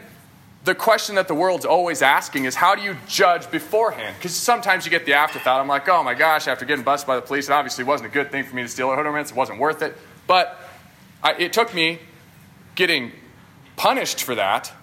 the 0.64 0.76
question 0.76 1.16
that 1.16 1.28
the 1.28 1.34
world's 1.34 1.66
always 1.66 2.02
asking 2.02 2.46
is 2.46 2.56
how 2.56 2.76
do 2.76 2.82
you 2.82 2.98
judge 3.08 3.50
beforehand? 3.50 4.16
Because 4.18 4.36
sometimes 4.36 4.86
you 4.86 4.92
get 4.92 5.06
the 5.06 5.14
afterthought. 5.14 5.62
I'm 5.62 5.68
like, 5.68 5.88
oh 5.88 6.04
my 6.04 6.14
gosh, 6.14 6.48
after 6.48 6.66
getting 6.66 6.84
busted 6.84 7.08
by 7.08 7.16
the 7.16 7.22
police, 7.22 7.48
it 7.48 7.54
obviously 7.54 7.84
wasn't 7.84 8.10
a 8.10 8.14
good 8.14 8.32
thing 8.32 8.44
for 8.44 8.56
me 8.56 8.64
to 8.64 8.68
steal 8.68 8.92
a 8.92 8.96
hood 8.96 9.06
ornaments. 9.06 9.32
It 9.32 9.38
wasn't 9.38 9.60
worth 9.60 9.82
it. 9.82 9.96
But 10.28 10.60
I, 11.24 11.34
it 11.36 11.54
took 11.54 11.74
me 11.74 12.00
getting 12.76 13.14
punished 13.78 14.24
for 14.24 14.36
that 14.36 14.74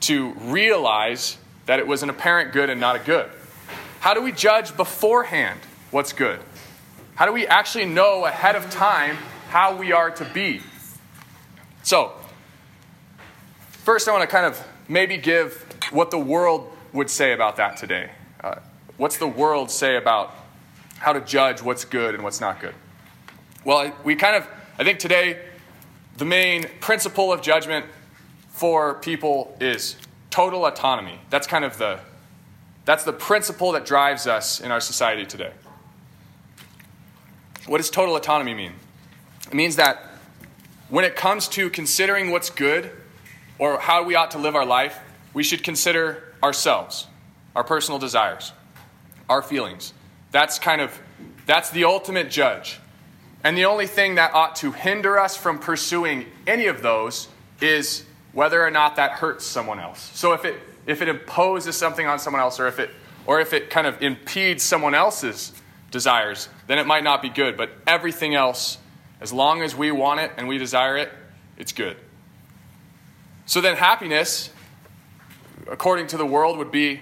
to 0.00 0.32
realize 0.34 1.36
that 1.66 1.80
it 1.80 1.86
was 1.86 2.02
an 2.02 2.10
apparent 2.10 2.52
good 2.52 2.70
and 2.70 2.80
not 2.80 2.96
a 2.96 3.00
good. 3.00 3.28
How 4.00 4.14
do 4.14 4.22
we 4.22 4.32
judge 4.32 4.76
beforehand 4.76 5.60
what's 5.96 6.12
good? 6.12 6.38
How 7.14 7.24
do 7.24 7.32
we 7.32 7.46
actually 7.46 7.86
know 7.86 8.26
ahead 8.26 8.54
of 8.54 8.68
time 8.68 9.16
how 9.48 9.74
we 9.74 9.92
are 9.92 10.10
to 10.10 10.26
be? 10.26 10.60
So, 11.84 12.12
first, 13.82 14.06
I 14.06 14.12
want 14.12 14.20
to 14.20 14.26
kind 14.26 14.44
of 14.44 14.62
maybe 14.90 15.16
give 15.16 15.66
what 15.92 16.10
the 16.10 16.18
world 16.18 16.70
would 16.92 17.08
say 17.08 17.32
about 17.32 17.56
that 17.56 17.78
today. 17.78 18.10
Uh, 18.44 18.56
what's 18.98 19.16
the 19.16 19.26
world 19.26 19.70
say 19.70 19.96
about 19.96 20.34
how 20.98 21.14
to 21.14 21.20
judge 21.22 21.62
what's 21.62 21.86
good 21.86 22.14
and 22.14 22.22
what's 22.22 22.42
not 22.42 22.60
good. 22.60 22.74
Well, 23.64 23.96
we 24.04 24.16
kind 24.16 24.36
of, 24.36 24.46
I 24.78 24.84
think 24.84 24.98
today, 24.98 25.40
the 26.18 26.26
main 26.26 26.66
principle 26.80 27.32
of 27.32 27.40
judgment 27.40 27.86
for 28.50 28.96
people 28.96 29.56
is 29.62 29.96
total 30.28 30.66
autonomy. 30.66 31.20
That's 31.30 31.46
kind 31.46 31.64
of 31.64 31.78
the 31.78 32.00
that's 32.84 33.02
the 33.02 33.14
principle 33.14 33.72
that 33.72 33.86
drives 33.86 34.26
us 34.26 34.60
in 34.60 34.70
our 34.70 34.80
society 34.80 35.24
today. 35.24 35.52
What 37.66 37.78
does 37.78 37.90
total 37.90 38.16
autonomy 38.16 38.54
mean? 38.54 38.72
It 39.48 39.54
means 39.54 39.76
that 39.76 40.10
when 40.88 41.04
it 41.04 41.16
comes 41.16 41.48
to 41.48 41.68
considering 41.68 42.30
what's 42.30 42.50
good 42.50 42.90
or 43.58 43.78
how 43.78 44.04
we 44.04 44.14
ought 44.14 44.32
to 44.32 44.38
live 44.38 44.54
our 44.54 44.64
life, 44.64 44.98
we 45.34 45.42
should 45.42 45.64
consider 45.64 46.32
ourselves, 46.42 47.06
our 47.56 47.64
personal 47.64 47.98
desires, 47.98 48.52
our 49.28 49.42
feelings. 49.42 49.92
That's 50.30 50.58
kind 50.58 50.80
of 50.80 50.98
that's 51.44 51.70
the 51.70 51.84
ultimate 51.84 52.30
judge. 52.30 52.80
And 53.42 53.56
the 53.56 53.64
only 53.64 53.86
thing 53.86 54.16
that 54.16 54.34
ought 54.34 54.56
to 54.56 54.72
hinder 54.72 55.18
us 55.18 55.36
from 55.36 55.58
pursuing 55.58 56.26
any 56.46 56.66
of 56.66 56.82
those 56.82 57.28
is 57.60 58.04
whether 58.32 58.64
or 58.64 58.70
not 58.70 58.96
that 58.96 59.12
hurts 59.12 59.44
someone 59.44 59.78
else. 59.78 60.10
So 60.14 60.32
if 60.32 60.44
it 60.44 60.60
if 60.86 61.02
it 61.02 61.08
imposes 61.08 61.76
something 61.76 62.06
on 62.06 62.18
someone 62.18 62.40
else 62.40 62.60
or 62.60 62.68
if 62.68 62.78
it 62.78 62.90
or 63.26 63.40
if 63.40 63.52
it 63.52 63.70
kind 63.70 63.86
of 63.86 64.00
impedes 64.02 64.62
someone 64.62 64.94
else's 64.94 65.52
desires, 65.96 66.50
then 66.66 66.78
it 66.78 66.86
might 66.86 67.02
not 67.02 67.22
be 67.22 67.30
good. 67.30 67.56
But 67.56 67.70
everything 67.86 68.34
else, 68.34 68.76
as 69.18 69.32
long 69.32 69.62
as 69.62 69.74
we 69.74 69.90
want 69.90 70.20
it 70.20 70.30
and 70.36 70.46
we 70.46 70.58
desire 70.58 70.98
it, 70.98 71.10
it's 71.56 71.72
good. 71.72 71.96
So 73.46 73.62
then 73.62 73.76
happiness, 73.76 74.50
according 75.66 76.08
to 76.08 76.18
the 76.18 76.26
world, 76.26 76.58
would 76.58 76.70
be 76.70 77.00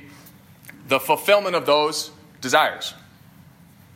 the 0.86 1.00
fulfillment 1.00 1.56
of 1.56 1.66
those 1.66 2.12
desires. 2.40 2.94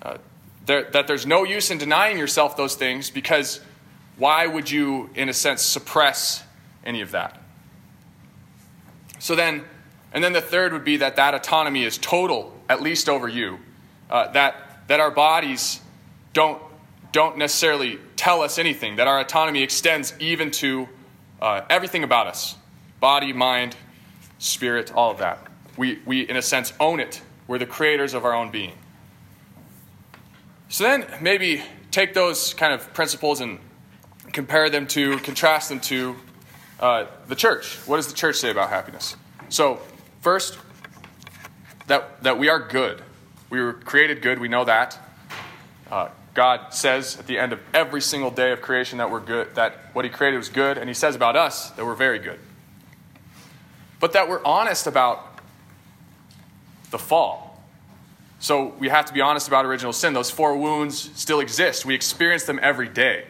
Uh, 0.03 0.19
there, 0.67 0.91
that 0.91 1.07
there's 1.07 1.27
no 1.27 1.45
use 1.45 1.71
in 1.71 1.79
denying 1.79 2.19
yourself 2.19 2.57
those 2.57 2.75
things 2.75 3.09
because 3.09 3.61
why 4.17 4.49
would 4.49 4.69
you, 4.69 5.11
in 5.15 5.29
a 5.29 5.33
sense, 5.33 5.63
suppress 5.63 6.43
any 6.85 7.03
of 7.03 7.13
that? 7.13 7.41
So 9.21 9.37
then, 9.37 9.63
and 10.13 10.25
then 10.25 10.33
the 10.33 10.41
third 10.41 10.73
would 10.73 10.85
be 10.85 10.97
that 10.97 11.17
that 11.17 11.35
autonomy 11.35 11.85
is 11.85 11.99
total, 11.99 12.53
at 12.69 12.83
least 12.83 13.09
over 13.09 13.29
you. 13.29 13.61
Uh, 14.11 14.33
that, 14.33 14.68
that 14.89 15.01
our 15.01 15.11
bodies 15.11 15.81
don't, 16.33 16.61
don't 17.13 17.39
necessarily 17.39 17.99
tell 18.17 18.43
us 18.43 18.59
anything, 18.59 18.97
that 18.97 19.07
our 19.07 19.21
autonomy 19.21 19.63
extends 19.63 20.13
even 20.19 20.51
to 20.51 20.89
uh, 21.41 21.63
everything 21.71 22.03
about 22.03 22.27
us 22.27 22.57
body, 23.01 23.33
mind, 23.33 23.77
spirit, 24.39 24.93
all 24.93 25.13
of 25.13 25.19
that. 25.19 25.39
We, 25.77 26.01
we, 26.05 26.23
in 26.23 26.37
a 26.37 26.43
sense, 26.43 26.73
own 26.81 26.99
it. 26.99 27.23
We're 27.47 27.59
the 27.59 27.67
creators 27.67 28.13
of 28.13 28.25
our 28.25 28.35
own 28.35 28.51
being. 28.51 28.73
So 30.69 30.85
then 30.85 31.07
maybe 31.21 31.63
take 31.93 32.13
those 32.13 32.55
kind 32.55 32.73
of 32.73 32.93
principles 32.93 33.41
and 33.41 33.61
compare 34.33 34.69
them 34.69 34.87
to, 34.89 35.19
contrast 35.19 35.69
them 35.69 35.81
to 35.81 36.17
uh, 36.81 37.07
the 37.29 37.37
church. 37.37 37.77
What 37.87 37.97
does 37.97 38.09
the 38.09 38.15
church 38.15 38.37
say 38.37 38.51
about 38.51 38.69
happiness? 38.71 39.17
So, 39.49 39.81
first, 40.21 40.59
that, 41.87 42.23
that 42.23 42.39
we 42.39 42.49
are 42.49 42.59
good. 42.59 43.03
We 43.51 43.61
were 43.61 43.73
created 43.73 44.23
good, 44.23 44.39
we 44.39 44.49
know 44.49 44.65
that. 44.65 44.99
Uh, 45.91 46.09
God 46.35 46.73
says 46.73 47.19
at 47.19 47.27
the 47.27 47.39
end 47.39 47.53
of 47.53 47.61
every 47.75 48.01
single 48.01 48.31
day 48.31 48.53
of 48.53 48.61
creation 48.61 48.99
that 48.99 49.11
we're 49.11 49.21
good, 49.21 49.55
that 49.55 49.91
what 49.93 50.05
He 50.05 50.11
created 50.11 50.37
was 50.37 50.49
good, 50.49 50.79
and 50.79 50.89
He 50.89 50.95
says 50.95 51.17
about 51.17 51.35
us 51.35 51.71
that 51.71 51.85
we're 51.85 51.95
very 51.95 52.19
good. 52.19 52.39
But 54.01 54.13
that 54.13 54.29
we're 54.29 54.45
honest 54.45 54.87
about 54.87 55.41
the 56.91 56.99
fall. 56.99 57.61
So 58.39 58.75
we 58.79 58.89
have 58.89 59.07
to 59.07 59.13
be 59.13 59.21
honest 59.21 59.49
about 59.49 59.65
original 59.65 59.93
sin. 59.93 60.13
Those 60.13 60.31
four 60.31 60.57
wounds 60.57 61.11
still 61.17 61.41
exist. 61.41 61.85
We 61.85 61.95
experience 61.95 62.45
them 62.45 62.61
every 62.63 62.89
day. 62.89 63.25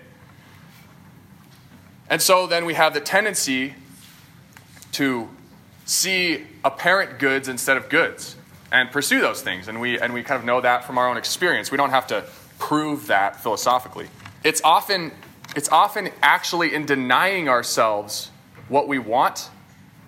And 2.10 2.20
so 2.20 2.46
then 2.46 2.66
we 2.66 2.74
have 2.74 2.92
the 2.92 3.00
tendency 3.00 3.74
to 4.92 5.28
see 5.86 6.44
apparent 6.64 7.18
goods 7.18 7.48
instead 7.48 7.76
of 7.76 7.88
goods 7.88 8.36
and 8.70 8.90
pursue 8.90 9.20
those 9.20 9.42
things. 9.42 9.68
And 9.68 9.80
we, 9.80 9.98
and 9.98 10.12
we 10.12 10.22
kind 10.22 10.38
of 10.38 10.44
know 10.44 10.60
that 10.60 10.84
from 10.84 10.98
our 10.98 11.08
own 11.08 11.16
experience. 11.16 11.70
We 11.70 11.76
don't 11.76 11.90
have 11.90 12.06
to 12.08 12.24
prove 12.58 13.06
that 13.06 13.42
philosophically. 13.42 14.08
It's 14.44 14.60
often, 14.62 15.12
it's 15.56 15.68
often 15.70 16.10
actually 16.22 16.74
in 16.74 16.86
denying 16.86 17.48
ourselves 17.48 18.30
what 18.68 18.88
we 18.88 18.98
want 18.98 19.50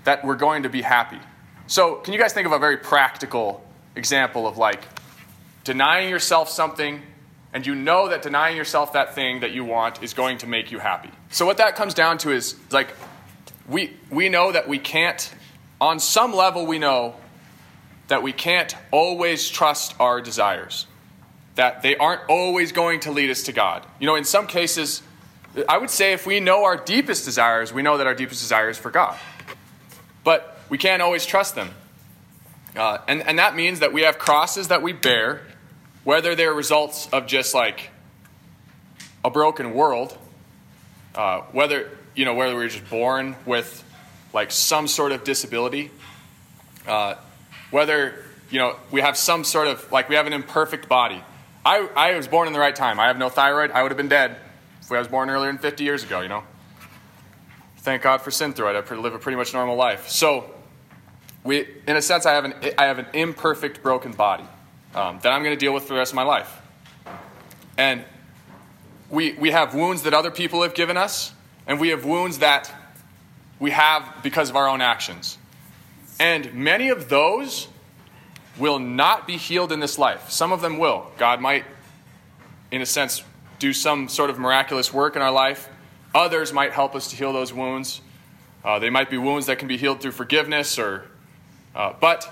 that 0.05 0.25
we're 0.25 0.37
going 0.37 0.63
to 0.65 0.69
be 0.69 0.83
happy. 0.83 1.19
So, 1.67 1.97
can 1.97 2.13
you 2.13 2.21
guys 2.21 2.33
think 2.33 2.47
of 2.47 2.53
a 2.53 2.59
very 2.59 2.77
practical 2.77 3.65
example 3.95 4.47
of 4.47 4.57
like 4.59 4.85
denying 5.65 6.09
yourself 6.09 6.49
something 6.49 7.03
and 7.53 7.67
you 7.67 7.75
know 7.75 8.09
that 8.09 8.23
denying 8.23 8.57
yourself 8.57 8.93
that 8.93 9.15
thing 9.15 9.41
that 9.41 9.53
you 9.53 9.65
want 9.65 10.03
is 10.03 10.15
going 10.15 10.39
to 10.39 10.47
make 10.47 10.71
you 10.71 10.79
happy. 10.79 11.11
So 11.31 11.47
what 11.47 11.57
that 11.59 11.77
comes 11.77 11.95
down 11.95 12.19
to 12.19 12.31
is 12.31 12.57
like 12.71 12.95
we 13.69 13.97
we 14.11 14.29
know 14.29 14.53
that 14.53 14.69
we 14.69 14.79
can't 14.79 15.33
on 15.81 15.99
some 15.99 16.35
level 16.35 16.67
we 16.67 16.79
know 16.79 17.15
that 18.11 18.23
we 18.23 18.33
can't 18.33 18.77
always 18.93 19.49
trust 19.49 19.95
our 19.99 20.21
desires. 20.21 20.87
That 21.57 21.83
they 21.83 21.97
aren't 21.97 22.29
always 22.29 22.71
going 22.71 23.01
to 23.01 23.11
lead 23.11 23.31
us 23.31 23.45
to 23.45 23.53
God. 23.53 23.85
You 23.99 24.07
know, 24.07 24.15
in 24.15 24.25
some 24.25 24.47
cases 24.47 25.03
I 25.69 25.79
would 25.79 25.91
say 25.91 26.13
if 26.13 26.27
we 26.27 26.41
know 26.41 26.65
our 26.65 26.77
deepest 26.77 27.25
desires, 27.25 27.73
we 27.73 27.83
know 27.83 27.99
that 27.99 28.07
our 28.07 28.15
deepest 28.15 28.41
desire 28.41 28.71
is 28.71 28.79
for 28.79 28.91
God. 28.91 29.19
But 30.23 30.59
we 30.69 30.79
can't 30.79 31.03
always 31.03 31.27
trust 31.27 31.55
them. 31.55 31.71
Uh, 32.77 32.99
and, 33.09 33.27
and 33.27 33.39
that 33.39 33.57
means 33.57 33.81
that 33.81 33.93
we 33.93 34.03
have 34.03 34.19
crosses 34.19 34.69
that 34.69 34.81
we 34.81 34.93
bear, 34.93 35.43
whether 36.05 36.37
they're 36.37 36.55
results 36.55 37.09
of 37.13 37.27
just 37.27 37.53
like 37.53 37.91
a 39.25 39.31
broken 39.31 39.75
world, 39.75 40.17
uh, 41.17 41.41
whether, 41.53 41.91
you 42.15 42.25
know, 42.25 42.35
whether 42.35 42.55
we're 42.55 42.69
just 42.69 42.89
born 42.89 43.35
with 43.45 43.83
like 44.33 44.53
some 44.53 44.87
sort 44.87 45.11
of 45.11 45.25
disability, 45.25 45.91
uh, 46.87 47.17
whether, 47.71 48.25
you 48.51 48.59
know, 48.59 48.77
we 48.91 49.01
have 49.01 49.17
some 49.17 49.45
sort 49.45 49.69
of, 49.69 49.91
like 49.93 50.09
we 50.09 50.17
have 50.17 50.27
an 50.27 50.33
imperfect 50.33 50.89
body. 50.89 51.23
I, 51.65 51.89
I 51.97 52.17
was 52.17 52.27
born 52.27 52.47
in 52.47 52.53
the 52.53 52.59
right 52.59 52.75
time. 52.75 52.99
I 52.99 53.07
have 53.07 53.19
no 53.19 53.29
thyroid. 53.29 53.71
I 53.71 53.83
would 53.83 53.91
have 53.91 53.99
been 53.99 54.09
dead 54.09 54.37
if 54.81 54.91
I 54.91 54.99
was 54.99 55.09
born 55.09 55.31
earlier 55.31 55.51
than 55.51 55.59
50 55.59 55.85
years 55.85 56.03
ago, 56.03 56.21
you 56.21 56.29
know. 56.29 56.43
Thank 57.79 58.03
God 58.03 58.23
for 58.23 58.31
Synthroid. 58.31 58.75
I 58.75 58.95
live 58.95 59.15
a 59.15 59.19
pretty 59.19 59.37
much 59.37 59.55
normal 59.55 59.77
life. 59.77 60.09
So, 60.09 60.51
we, 61.45 61.67
in 61.87 61.97
a 61.97 62.03
sense, 62.03 62.27
I 62.27 62.33
have 62.33 62.45
an, 62.45 62.55
I 62.77 62.85
have 62.85 62.99
an 62.99 63.07
imperfect, 63.15 63.83
broken 63.83 64.13
body 64.13 64.45
um, 64.95 65.19
that 65.23 65.33
I'm 65.33 65.43
going 65.43 65.57
to 65.57 65.61
deal 65.61 65.73
with 65.73 65.85
for 65.85 65.95
the 65.95 65.99
rest 65.99 66.13
of 66.13 66.17
my 66.17 66.23
life. 66.23 66.61
And 67.79 68.05
we, 69.09 69.33
we 69.33 69.51
have 69.51 69.75
wounds 69.75 70.03
that 70.03 70.13
other 70.13 70.31
people 70.31 70.63
have 70.63 70.75
given 70.75 70.97
us, 70.97 71.33
and 71.67 71.81
we 71.81 71.89
have 71.89 72.05
wounds 72.05 72.39
that 72.39 72.71
we 73.59 73.71
have 73.71 74.23
because 74.23 74.51
of 74.51 74.57
our 74.57 74.69
own 74.69 74.81
actions. 74.81 75.39
And 76.21 76.53
many 76.53 76.91
of 76.91 77.09
those 77.09 77.67
will 78.59 78.79
not 78.79 79.27
be 79.27 79.39
healed 79.39 79.73
in 79.73 79.81
this 79.81 79.99
life. 79.99 80.31
Some 80.31 80.53
of 80.53 80.61
them 80.61 80.79
will. 80.79 81.07
God 81.17 81.41
might, 81.41 81.65
in 82.71 82.83
a 82.83 82.87
sense, 82.87 83.25
do 83.59 83.73
some 83.73 84.07
sort 84.07 84.29
of 84.29 84.39
miraculous 84.39 84.93
work 84.93 85.17
in 85.17 85.23
our 85.23 85.33
life. 85.33 85.69
Others 86.15 86.53
might 86.53 86.73
help 86.73 86.95
us 86.95 87.09
to 87.09 87.17
heal 87.17 87.33
those 87.33 87.55
wounds. 87.55 88.03
Uh, 88.63 88.79
they 88.79 88.91
might 88.91 89.09
be 89.09 89.17
wounds 89.17 89.47
that 89.47 89.59
can 89.59 89.67
be 89.67 89.79
healed 89.79 90.03
through 90.03 90.13
forgiveness 90.13 90.79
or 90.79 91.07
uh, 91.75 91.95
but 92.01 92.31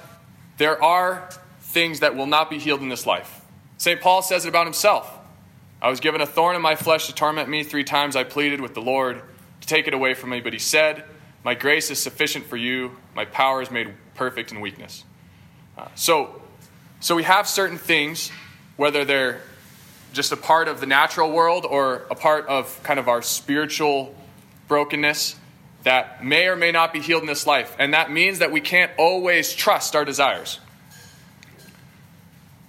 there 0.59 0.83
are 0.83 1.28
things 1.61 2.00
that 2.00 2.14
will 2.16 2.26
not 2.26 2.50
be 2.50 2.59
healed 2.59 2.83
in 2.83 2.88
this 2.88 3.07
life. 3.07 3.40
St. 3.78 4.00
Paul 4.00 4.21
says 4.21 4.45
it 4.45 4.49
about 4.49 4.66
himself. 4.66 5.11
I 5.80 5.88
was 5.88 6.00
given 6.00 6.21
a 6.21 6.26
thorn 6.26 6.57
in 6.57 6.62
my 6.62 6.75
flesh 6.75 7.07
to 7.07 7.14
torment 7.14 7.49
me. 7.49 7.62
Three 7.62 7.85
times 7.85 8.16
I 8.16 8.25
pleaded 8.25 8.61
with 8.61 8.75
the 8.75 8.83
Lord 8.83 9.23
to 9.61 9.66
take 9.66 9.87
it 9.87 9.95
away 9.95 10.14
from 10.14 10.30
me, 10.30 10.40
but 10.40 10.52
he 10.52 10.59
said, 10.59 11.04
My 11.49 11.55
grace 11.55 11.90
is 11.90 11.99
sufficient 11.99 12.45
for 12.45 12.59
you. 12.59 12.95
My 13.14 13.25
power 13.25 13.62
is 13.62 13.71
made 13.71 13.95
perfect 14.14 14.52
in 14.52 14.61
weakness. 14.61 15.02
Uh, 15.78 15.88
so, 15.95 16.43
so 17.00 17.17
we 17.17 17.23
have 17.23 17.49
certain 17.49 17.78
things, 17.78 18.31
whether 18.76 19.07
they're 19.07 19.40
just 20.12 20.31
a 20.31 20.37
part 20.37 20.69
of 20.69 20.78
the 20.78 20.85
natural 20.85 21.33
world 21.33 21.64
or 21.64 22.07
a 22.11 22.14
part 22.14 22.47
of 22.49 22.78
kind 22.83 23.00
of 23.00 23.09
our 23.09 23.23
spiritual 23.23 24.14
brokenness, 24.69 25.37
that 25.85 26.23
may 26.23 26.49
or 26.49 26.55
may 26.55 26.71
not 26.71 26.93
be 26.93 27.00
healed 27.00 27.23
in 27.23 27.26
this 27.26 27.47
life. 27.47 27.75
And 27.78 27.95
that 27.95 28.12
means 28.12 28.40
that 28.40 28.52
we 28.52 28.61
can't 28.61 28.93
always 28.99 29.55
trust 29.55 29.97
our 29.97 30.05
desires. 30.05 30.61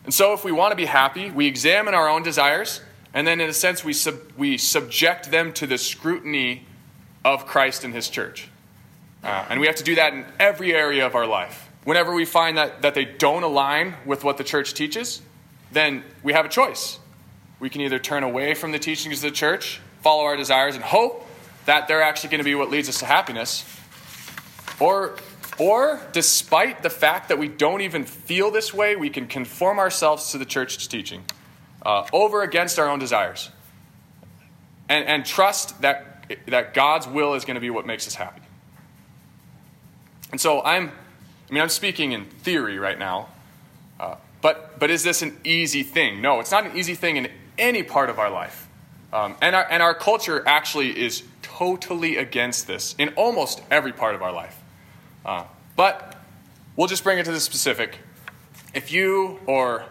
And 0.05 0.13
so, 0.13 0.31
if 0.31 0.45
we 0.45 0.53
want 0.53 0.71
to 0.71 0.77
be 0.77 0.85
happy, 0.85 1.29
we 1.29 1.47
examine 1.47 1.93
our 1.93 2.07
own 2.07 2.23
desires, 2.23 2.79
and 3.13 3.27
then, 3.27 3.41
in 3.41 3.49
a 3.49 3.53
sense, 3.53 3.83
we, 3.83 3.91
sub- 3.91 4.31
we 4.37 4.57
subject 4.57 5.31
them 5.31 5.51
to 5.55 5.67
the 5.67 5.77
scrutiny 5.77 6.65
of 7.25 7.45
Christ 7.45 7.83
and 7.83 7.93
His 7.93 8.07
church. 8.07 8.47
Uh, 9.23 9.45
and 9.49 9.59
we 9.59 9.67
have 9.67 9.75
to 9.75 9.83
do 9.83 9.95
that 9.95 10.13
in 10.13 10.25
every 10.39 10.73
area 10.73 11.05
of 11.05 11.15
our 11.15 11.27
life. 11.27 11.69
Whenever 11.83 12.13
we 12.13 12.25
find 12.25 12.57
that, 12.57 12.81
that 12.81 12.93
they 12.93 13.05
don't 13.05 13.43
align 13.43 13.95
with 14.05 14.23
what 14.23 14.37
the 14.37 14.43
church 14.43 14.73
teaches, 14.73 15.21
then 15.71 16.03
we 16.23 16.33
have 16.33 16.45
a 16.45 16.49
choice. 16.49 16.99
We 17.59 17.69
can 17.69 17.81
either 17.81 17.99
turn 17.99 18.23
away 18.23 18.53
from 18.53 18.71
the 18.71 18.79
teachings 18.79 19.23
of 19.23 19.31
the 19.31 19.35
church, 19.35 19.81
follow 20.01 20.23
our 20.23 20.37
desires, 20.37 20.75
and 20.75 20.83
hope 20.83 21.27
that 21.65 21.87
they're 21.87 22.01
actually 22.01 22.29
going 22.29 22.39
to 22.39 22.45
be 22.45 22.55
what 22.55 22.69
leads 22.69 22.89
us 22.89 22.99
to 22.99 23.05
happiness. 23.05 23.65
Or, 24.79 25.17
or 25.57 25.99
despite 26.13 26.83
the 26.83 26.89
fact 26.89 27.29
that 27.29 27.37
we 27.37 27.47
don't 27.47 27.81
even 27.81 28.05
feel 28.05 28.51
this 28.51 28.73
way, 28.73 28.95
we 28.95 29.09
can 29.09 29.27
conform 29.27 29.79
ourselves 29.79 30.31
to 30.31 30.37
the 30.37 30.45
church's 30.45 30.87
teaching. 30.87 31.23
uh, 31.81 32.05
over 32.11 32.41
against 32.41 32.79
our 32.79 32.89
own 32.89 32.99
desires 32.99 33.49
and, 34.87 35.05
and 35.05 35.25
trust 35.25 35.81
that, 35.81 36.25
that 36.47 36.73
God's 36.73 37.07
will 37.07 37.33
is 37.33 37.45
going 37.45 37.55
to 37.55 37.61
be 37.61 37.69
what 37.69 37.85
makes 37.85 38.07
us 38.07 38.15
happy. 38.15 38.41
And 40.31 40.39
so 40.39 40.61
I'm, 40.61 40.89
I 40.89 41.53
mean, 41.53 41.61
I'm 41.61 41.69
speaking 41.69 42.11
in 42.11 42.25
theory 42.25 42.77
right 42.77 42.97
now, 42.97 43.29
uh, 43.99 44.15
but, 44.41 44.79
but 44.79 44.89
is 44.89 45.03
this 45.03 45.21
an 45.21 45.37
easy 45.43 45.83
thing? 45.83 46.21
No, 46.21 46.39
it's 46.39 46.51
not 46.51 46.65
an 46.65 46.77
easy 46.77 46.95
thing 46.95 47.17
in 47.17 47.29
any 47.57 47.83
part 47.83 48.09
of 48.09 48.19
our 48.19 48.29
life. 48.29 48.67
Um, 49.11 49.35
and, 49.41 49.55
our, 49.55 49.67
and 49.69 49.81
our 49.81 49.95
culture 49.95 50.47
actually 50.47 50.97
is 50.99 51.23
totally 51.41 52.17
against 52.17 52.67
this 52.67 52.95
in 52.97 53.09
almost 53.09 53.61
every 53.71 53.91
part 53.91 54.15
of 54.15 54.21
our 54.21 54.31
life. 54.31 54.57
Uh, 55.25 55.43
but 55.75 56.15
we'll 56.75 56.87
just 56.87 57.03
bring 57.03 57.17
it 57.19 57.25
to 57.25 57.31
the 57.31 57.39
specific. 57.39 57.97
If 58.73 58.91
you 58.91 59.39
or 59.45 59.83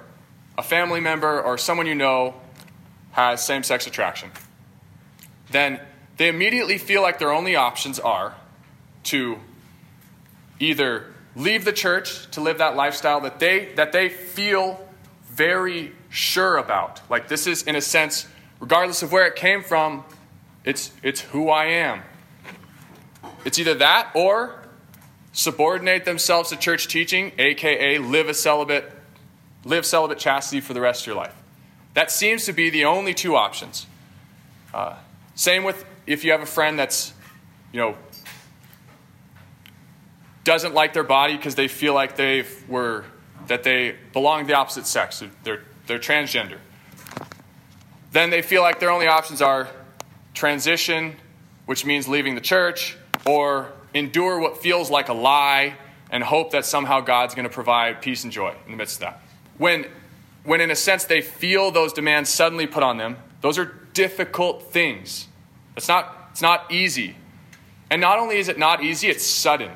a 0.56 0.62
family 0.62 1.00
member 1.00 1.40
or 1.40 1.58
someone 1.58 1.86
you 1.86 1.94
know 1.94 2.34
has 3.12 3.44
same 3.44 3.64
sex 3.64 3.86
attraction, 3.86 4.30
then 5.50 5.80
they 6.16 6.28
immediately 6.28 6.78
feel 6.78 7.02
like 7.02 7.18
their 7.18 7.32
only 7.32 7.56
options 7.56 7.98
are 7.98 8.34
to 9.04 9.38
either 10.60 11.12
leave 11.36 11.64
the 11.64 11.72
church 11.72 12.30
to 12.32 12.40
live 12.40 12.58
that 12.58 12.76
lifestyle 12.76 13.20
that 13.20 13.38
they, 13.38 13.72
that 13.76 13.92
they 13.92 14.08
feel 14.08 14.84
very 15.30 15.92
sure 16.08 16.56
about. 16.56 17.00
Like 17.08 17.28
this 17.28 17.46
is, 17.46 17.62
in 17.62 17.76
a 17.76 17.80
sense, 17.80 18.26
regardless 18.60 19.02
of 19.02 19.12
where 19.12 19.26
it 19.26 19.36
came 19.36 19.62
from, 19.62 20.04
it's, 20.64 20.90
it's 21.02 21.20
who 21.20 21.48
I 21.48 21.66
am. 21.66 22.02
It's 23.44 23.58
either 23.58 23.74
that 23.74 24.10
or 24.14 24.62
subordinate 25.32 26.04
themselves 26.04 26.50
to 26.50 26.56
church 26.56 26.88
teaching, 26.88 27.32
aka 27.38 27.98
live 27.98 28.28
a 28.28 28.34
celibate, 28.34 28.90
live 29.64 29.86
celibate 29.86 30.18
chastity 30.18 30.60
for 30.60 30.74
the 30.74 30.80
rest 30.80 31.02
of 31.02 31.06
your 31.06 31.16
life. 31.16 31.34
That 31.94 32.10
seems 32.10 32.44
to 32.46 32.52
be 32.52 32.70
the 32.70 32.84
only 32.84 33.14
two 33.14 33.36
options. 33.36 33.86
Uh, 34.74 34.96
same 35.34 35.64
with 35.64 35.84
if 36.06 36.24
you 36.24 36.32
have 36.32 36.42
a 36.42 36.46
friend 36.46 36.78
that's, 36.78 37.12
you 37.72 37.80
know, 37.80 37.96
doesn't 40.48 40.72
like 40.72 40.94
their 40.94 41.04
body 41.04 41.36
because 41.36 41.56
they 41.56 41.68
feel 41.68 41.92
like 41.92 42.16
they 42.16 42.42
were 42.68 43.04
that 43.48 43.64
they 43.64 43.94
belong 44.14 44.40
to 44.40 44.46
the 44.46 44.56
opposite 44.56 44.86
sex. 44.86 45.22
They're, 45.44 45.60
they're 45.86 45.98
transgender. 45.98 46.56
Then 48.12 48.30
they 48.30 48.40
feel 48.40 48.62
like 48.62 48.80
their 48.80 48.90
only 48.90 49.06
options 49.06 49.42
are 49.42 49.68
transition, 50.32 51.16
which 51.66 51.84
means 51.84 52.08
leaving 52.08 52.34
the 52.34 52.40
church, 52.40 52.96
or 53.26 53.72
endure 53.92 54.38
what 54.38 54.56
feels 54.62 54.90
like 54.90 55.10
a 55.10 55.12
lie 55.12 55.74
and 56.10 56.24
hope 56.24 56.52
that 56.52 56.64
somehow 56.64 57.00
God's 57.00 57.34
going 57.34 57.46
to 57.46 57.52
provide 57.52 58.00
peace 58.00 58.24
and 58.24 58.32
joy 58.32 58.54
in 58.64 58.70
the 58.70 58.78
midst 58.78 58.96
of 58.96 59.00
that. 59.00 59.20
When, 59.58 59.84
when 60.44 60.62
in 60.62 60.70
a 60.70 60.76
sense 60.76 61.04
they 61.04 61.20
feel 61.20 61.70
those 61.70 61.92
demands 61.92 62.30
suddenly 62.30 62.66
put 62.66 62.82
on 62.82 62.96
them, 62.96 63.18
those 63.42 63.58
are 63.58 63.74
difficult 63.92 64.72
things. 64.72 65.28
It's 65.76 65.88
not, 65.88 66.30
it's 66.32 66.40
not 66.40 66.72
easy. 66.72 67.16
And 67.90 68.00
not 68.00 68.18
only 68.18 68.38
is 68.38 68.48
it 68.48 68.58
not 68.58 68.82
easy, 68.82 69.08
it's 69.08 69.26
sudden 69.26 69.72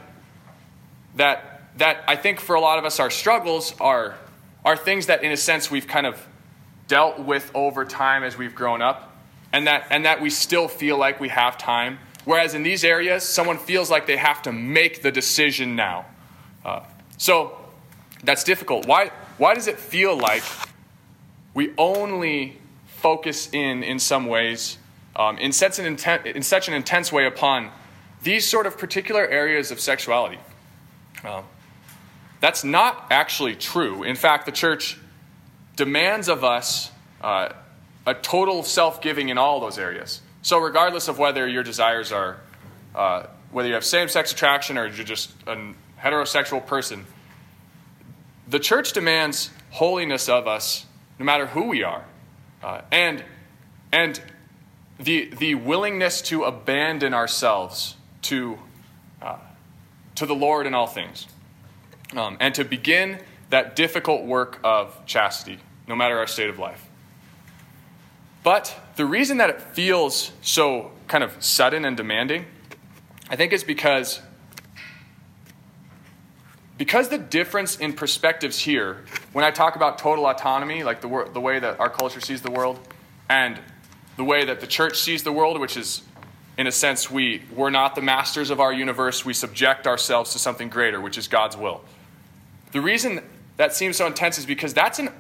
that, 1.17 1.63
that 1.79 2.05
I 2.07 2.17
think 2.17 2.41
for 2.41 2.55
a 2.55 2.61
lot 2.61 2.79
of 2.79 2.85
us, 2.85 3.01
our 3.01 3.11
struggles 3.11 3.75
are, 3.81 4.17
are 4.65 4.77
things 4.77 5.07
that, 5.07 5.23
in 5.23 5.33
a 5.33 5.37
sense, 5.37 5.71
we've 5.71 5.87
kind 5.87 6.07
of 6.07 6.27
dealt 6.89 7.19
with 7.19 7.51
over 7.55 7.85
time 7.85 8.23
as 8.23 8.37
we've 8.37 8.55
grown 8.55 8.83
up, 8.83 9.17
and 9.53 9.67
that, 9.67 9.87
and 9.91 10.05
that 10.05 10.21
we 10.21 10.31
still 10.31 10.69
feel 10.69 10.99
like 10.99 11.21
we 11.21 11.29
have 11.29 11.59
time. 11.59 11.99
Whereas 12.25 12.55
in 12.55 12.63
these 12.63 12.85
areas, 12.85 13.25
someone 13.25 13.59
feels 13.59 13.91
like 13.91 14.07
they 14.07 14.17
have 14.17 14.43
to 14.43 14.53
make 14.53 15.03
the 15.03 15.11
decision 15.11 15.75
now. 15.75 16.07
Uh, 16.65 16.81
so 17.19 17.59
that's 18.23 18.45
difficult. 18.45 18.87
Why, 18.87 19.11
why 19.39 19.55
does 19.55 19.67
it 19.67 19.79
feel 19.79 20.17
like 20.17 20.45
we 21.55 21.73
only 21.77 22.59
focus 22.87 23.49
in, 23.53 23.83
in 23.83 23.99
some 23.99 24.27
ways, 24.27 24.79
um, 25.17 25.37
in, 25.39 25.53
such 25.53 25.79
an 25.79 25.97
inten- 25.97 26.27
in 26.27 26.43
such 26.43 26.69
an 26.69 26.75
intense 26.75 27.13
way 27.13 27.27
upon 27.27 27.71
these 28.23 28.49
sort 28.49 28.67
of 28.67 28.79
particular 28.79 29.27
areas 29.27 29.71
of 29.71 29.81
sexuality? 29.81 30.39
Um, 31.25 31.45
that's 32.41 32.65
not 32.65 33.07
actually 33.11 33.55
true. 33.55 34.03
In 34.03 34.17
fact, 34.17 34.47
the 34.47 34.53
church 34.53 34.99
demands 35.77 36.29
of 36.29 36.45
us 36.45 36.91
uh, 37.21 37.51
a 38.07 38.15
total 38.15 38.63
self 38.63 39.01
giving 39.01 39.29
in 39.29 39.39
all 39.39 39.61
those 39.61 39.79
areas. 39.79 40.21
So, 40.43 40.59
regardless 40.59 41.09
of 41.09 41.19
whether 41.19 41.47
your 41.47 41.63
desires 41.63 42.11
are, 42.11 42.41
uh, 42.95 43.27
whether 43.53 43.69
you 43.69 43.75
have 43.75 43.85
same 43.85 44.09
sex 44.09 44.33
attraction 44.33 44.77
or 44.77 44.87
you're 44.87 45.05
just 45.05 45.31
a 45.47 45.57
heterosexual 46.01 46.67
person, 46.67 47.07
the 48.49 48.59
church 48.59 48.93
demands 48.93 49.51
holiness 49.71 50.29
of 50.29 50.49
us 50.49 50.87
no 51.19 51.25
matter 51.25 51.47
who 51.47 51.69
we 51.69 51.85
are. 51.85 52.05
Uh, 52.63 52.81
and 52.91 53.23
and 53.93 54.21
the, 54.99 55.27
the 55.27 55.55
willingness 55.55 56.23
to 56.23 56.45
abandon 56.45 57.13
ourselves 57.13 57.97
to 58.23 58.59
to 60.17 60.27
the 60.27 60.35
Lord 60.35 60.67
in 60.67 60.75
all 60.75 60.87
things. 60.87 61.27
Um, 62.17 62.37
and 62.41 62.55
to 62.55 62.65
begin 62.65 63.19
that 63.51 63.77
difficult 63.77 64.25
work 64.25 64.61
of 64.65 65.05
chastity, 65.07 65.61
no 65.87 65.97
matter 65.97 66.19
our 66.19 66.27
state 66.27 66.51
of 66.51 66.59
life. 66.59 66.87
But 68.43 68.79
the 68.97 69.07
reason 69.07 69.39
that 69.39 69.51
it 69.51 69.61
feels 69.61 70.33
so 70.43 70.91
kind 71.07 71.23
of 71.23 71.43
sudden 71.43 71.85
and 71.85 71.97
demanding, 71.97 72.47
I 73.31 73.37
think, 73.37 73.53
is 73.53 73.65
because 73.65 74.21
because 76.79 77.11
the 77.11 77.19
difference 77.19 77.77
in 77.77 77.93
perspectives 77.93 78.59
here, 78.59 79.05
when 79.33 79.45
I 79.45 79.53
talk 79.53 79.77
about 79.77 79.99
total 79.99 80.27
autonomy, 80.27 80.83
like 80.83 81.01
the, 81.01 81.29
the 81.33 81.41
way 81.41 81.61
that 81.61 81.79
our 81.79 81.91
culture 81.91 82.21
sees 82.21 82.43
the 82.43 82.51
world, 82.51 82.81
and 83.29 83.61
the 84.17 84.25
way 84.25 84.45
that 84.45 84.61
the 84.61 84.67
church 84.67 84.99
sees 84.99 85.23
the 85.23 85.31
world, 85.31 85.61
which 85.61 85.77
is 85.77 86.03
in 86.59 86.67
a 86.67 86.73
sense, 86.73 87.11
we, 87.11 87.43
we're 87.55 87.71
not 87.71 87.95
the 87.95 88.03
masters 88.03 88.51
of 88.51 88.61
our 88.61 88.73
universe. 88.73 89.25
We 89.25 89.33
subject 89.33 89.87
ourselves 89.87 90.33
to 90.33 90.39
something 90.39 90.69
greater, 90.69 91.01
which 91.01 91.17
is 91.17 91.29
God's 91.29 91.57
will. 91.57 91.83
The 92.73 92.81
reason 92.81 93.23
that 93.57 93.75
seems 93.75 93.97
so 93.97 94.07
intense 94.07 94.39
is 94.39 94.47
because 94.47 94.75
that's 94.75 94.99
a 94.99 95.13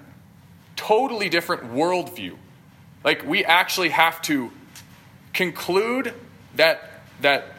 totally 0.76 1.28
different 1.28 1.72
worldview. 1.72 2.36
Like, 3.04 3.26
we 3.26 3.44
actually 3.44 3.90
have 3.90 4.20
to 4.22 4.50
conclude 5.32 6.14
that, 6.56 7.02
that, 7.22 7.54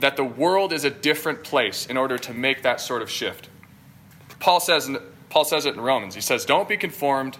that 0.00 0.16
the 0.16 0.24
world 0.24 0.72
is 0.72 0.84
a 0.84 0.90
different 0.90 1.44
place 1.44 1.86
in 1.86 1.96
order 1.96 2.18
to 2.18 2.34
make 2.34 2.62
that 2.62 2.80
sort 2.80 3.00
of 3.00 3.10
shift. 3.10 3.48
Paul 4.38 4.60
says, 4.60 4.90
Paul 5.30 5.44
says 5.44 5.66
it 5.66 5.74
in 5.74 5.80
Romans. 5.80 6.14
He 6.14 6.20
says, 6.20 6.44
Don't 6.44 6.68
be 6.68 6.76
conformed 6.76 7.38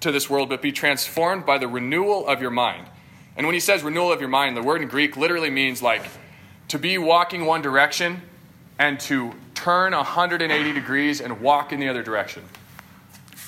to 0.00 0.10
this 0.10 0.28
world, 0.28 0.48
but 0.48 0.60
be 0.60 0.72
transformed 0.72 1.46
by 1.46 1.58
the 1.58 1.68
renewal 1.68 2.26
of 2.26 2.42
your 2.42 2.50
mind 2.50 2.88
and 3.36 3.46
when 3.46 3.54
he 3.54 3.60
says 3.60 3.82
renewal 3.82 4.12
of 4.12 4.20
your 4.20 4.28
mind, 4.28 4.56
the 4.56 4.62
word 4.62 4.82
in 4.82 4.88
Greek 4.88 5.16
literally 5.16 5.50
means 5.50 5.82
like 5.82 6.02
to 6.68 6.78
be 6.78 6.98
walking 6.98 7.46
one 7.46 7.62
direction 7.62 8.22
and 8.78 8.98
to 9.00 9.32
turn 9.54 9.92
180 9.92 10.72
degrees 10.72 11.20
and 11.20 11.40
walk 11.40 11.72
in 11.72 11.80
the 11.80 11.88
other 11.88 12.02
direction. 12.02 12.42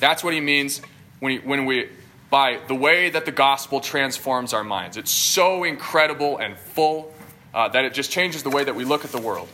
That's 0.00 0.22
what 0.22 0.34
he 0.34 0.40
means 0.40 0.80
when, 1.20 1.32
he, 1.32 1.38
when 1.38 1.66
we, 1.66 1.88
by 2.30 2.60
the 2.68 2.74
way 2.74 3.10
that 3.10 3.24
the 3.24 3.32
gospel 3.32 3.80
transforms 3.80 4.52
our 4.52 4.64
minds. 4.64 4.96
It's 4.96 5.10
so 5.10 5.64
incredible 5.64 6.38
and 6.38 6.56
full 6.56 7.12
uh, 7.52 7.68
that 7.68 7.84
it 7.84 7.94
just 7.94 8.10
changes 8.10 8.42
the 8.42 8.50
way 8.50 8.64
that 8.64 8.74
we 8.74 8.84
look 8.84 9.04
at 9.04 9.12
the 9.12 9.20
world. 9.20 9.48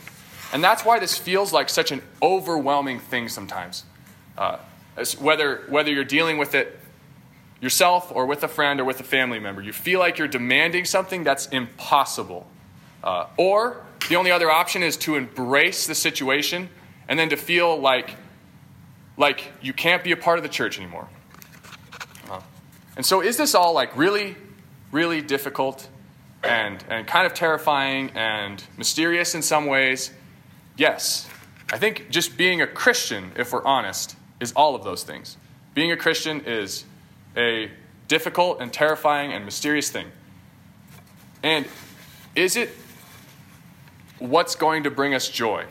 And 0.53 0.63
that's 0.63 0.83
why 0.83 0.99
this 0.99 1.17
feels 1.17 1.53
like 1.53 1.69
such 1.69 1.91
an 1.91 2.01
overwhelming 2.21 2.99
thing 2.99 3.29
sometimes. 3.29 3.85
Uh, 4.37 4.57
whether, 5.19 5.63
whether 5.69 5.91
you're 5.91 6.03
dealing 6.03 6.37
with 6.37 6.55
it 6.55 6.80
yourself 7.61 8.11
or 8.13 8.25
with 8.25 8.43
a 8.43 8.47
friend 8.47 8.79
or 8.81 8.83
with 8.83 8.99
a 8.99 9.03
family 9.03 9.39
member. 9.39 9.61
You 9.61 9.71
feel 9.71 9.99
like 9.99 10.17
you're 10.17 10.27
demanding 10.27 10.85
something 10.85 11.23
that's 11.23 11.45
impossible. 11.47 12.47
Uh, 13.03 13.27
or 13.37 13.85
the 14.09 14.15
only 14.15 14.31
other 14.31 14.49
option 14.51 14.83
is 14.83 14.97
to 14.97 15.15
embrace 15.15 15.87
the 15.87 15.95
situation 15.95 16.69
and 17.07 17.17
then 17.17 17.29
to 17.29 17.37
feel 17.37 17.79
like, 17.79 18.15
like 19.15 19.51
you 19.61 19.73
can't 19.73 20.03
be 20.03 20.11
a 20.11 20.17
part 20.17 20.39
of 20.39 20.43
the 20.43 20.49
church 20.49 20.79
anymore. 20.79 21.07
Uh, 22.29 22.41
and 22.97 23.05
so, 23.05 23.21
is 23.21 23.37
this 23.37 23.53
all 23.53 23.73
like 23.73 23.95
really, 23.95 24.35
really 24.91 25.21
difficult 25.21 25.87
and, 26.43 26.83
and 26.89 27.05
kind 27.05 27.27
of 27.27 27.33
terrifying 27.33 28.11
and 28.15 28.63
mysterious 28.77 29.35
in 29.35 29.41
some 29.41 29.67
ways? 29.67 30.11
Yes. 30.77 31.29
I 31.71 31.77
think 31.77 32.09
just 32.09 32.37
being 32.37 32.61
a 32.61 32.67
Christian, 32.67 33.31
if 33.37 33.53
we're 33.53 33.63
honest, 33.63 34.15
is 34.39 34.51
all 34.53 34.75
of 34.75 34.83
those 34.83 35.03
things. 35.03 35.37
Being 35.73 35.91
a 35.91 35.97
Christian 35.97 36.41
is 36.41 36.83
a 37.35 37.71
difficult 38.07 38.61
and 38.61 38.71
terrifying 38.71 39.31
and 39.31 39.45
mysterious 39.45 39.89
thing. 39.89 40.07
And 41.43 41.65
is 42.35 42.55
it 42.55 42.69
what's 44.19 44.55
going 44.55 44.83
to 44.83 44.91
bring 44.91 45.13
us 45.13 45.29
joy? 45.29 45.65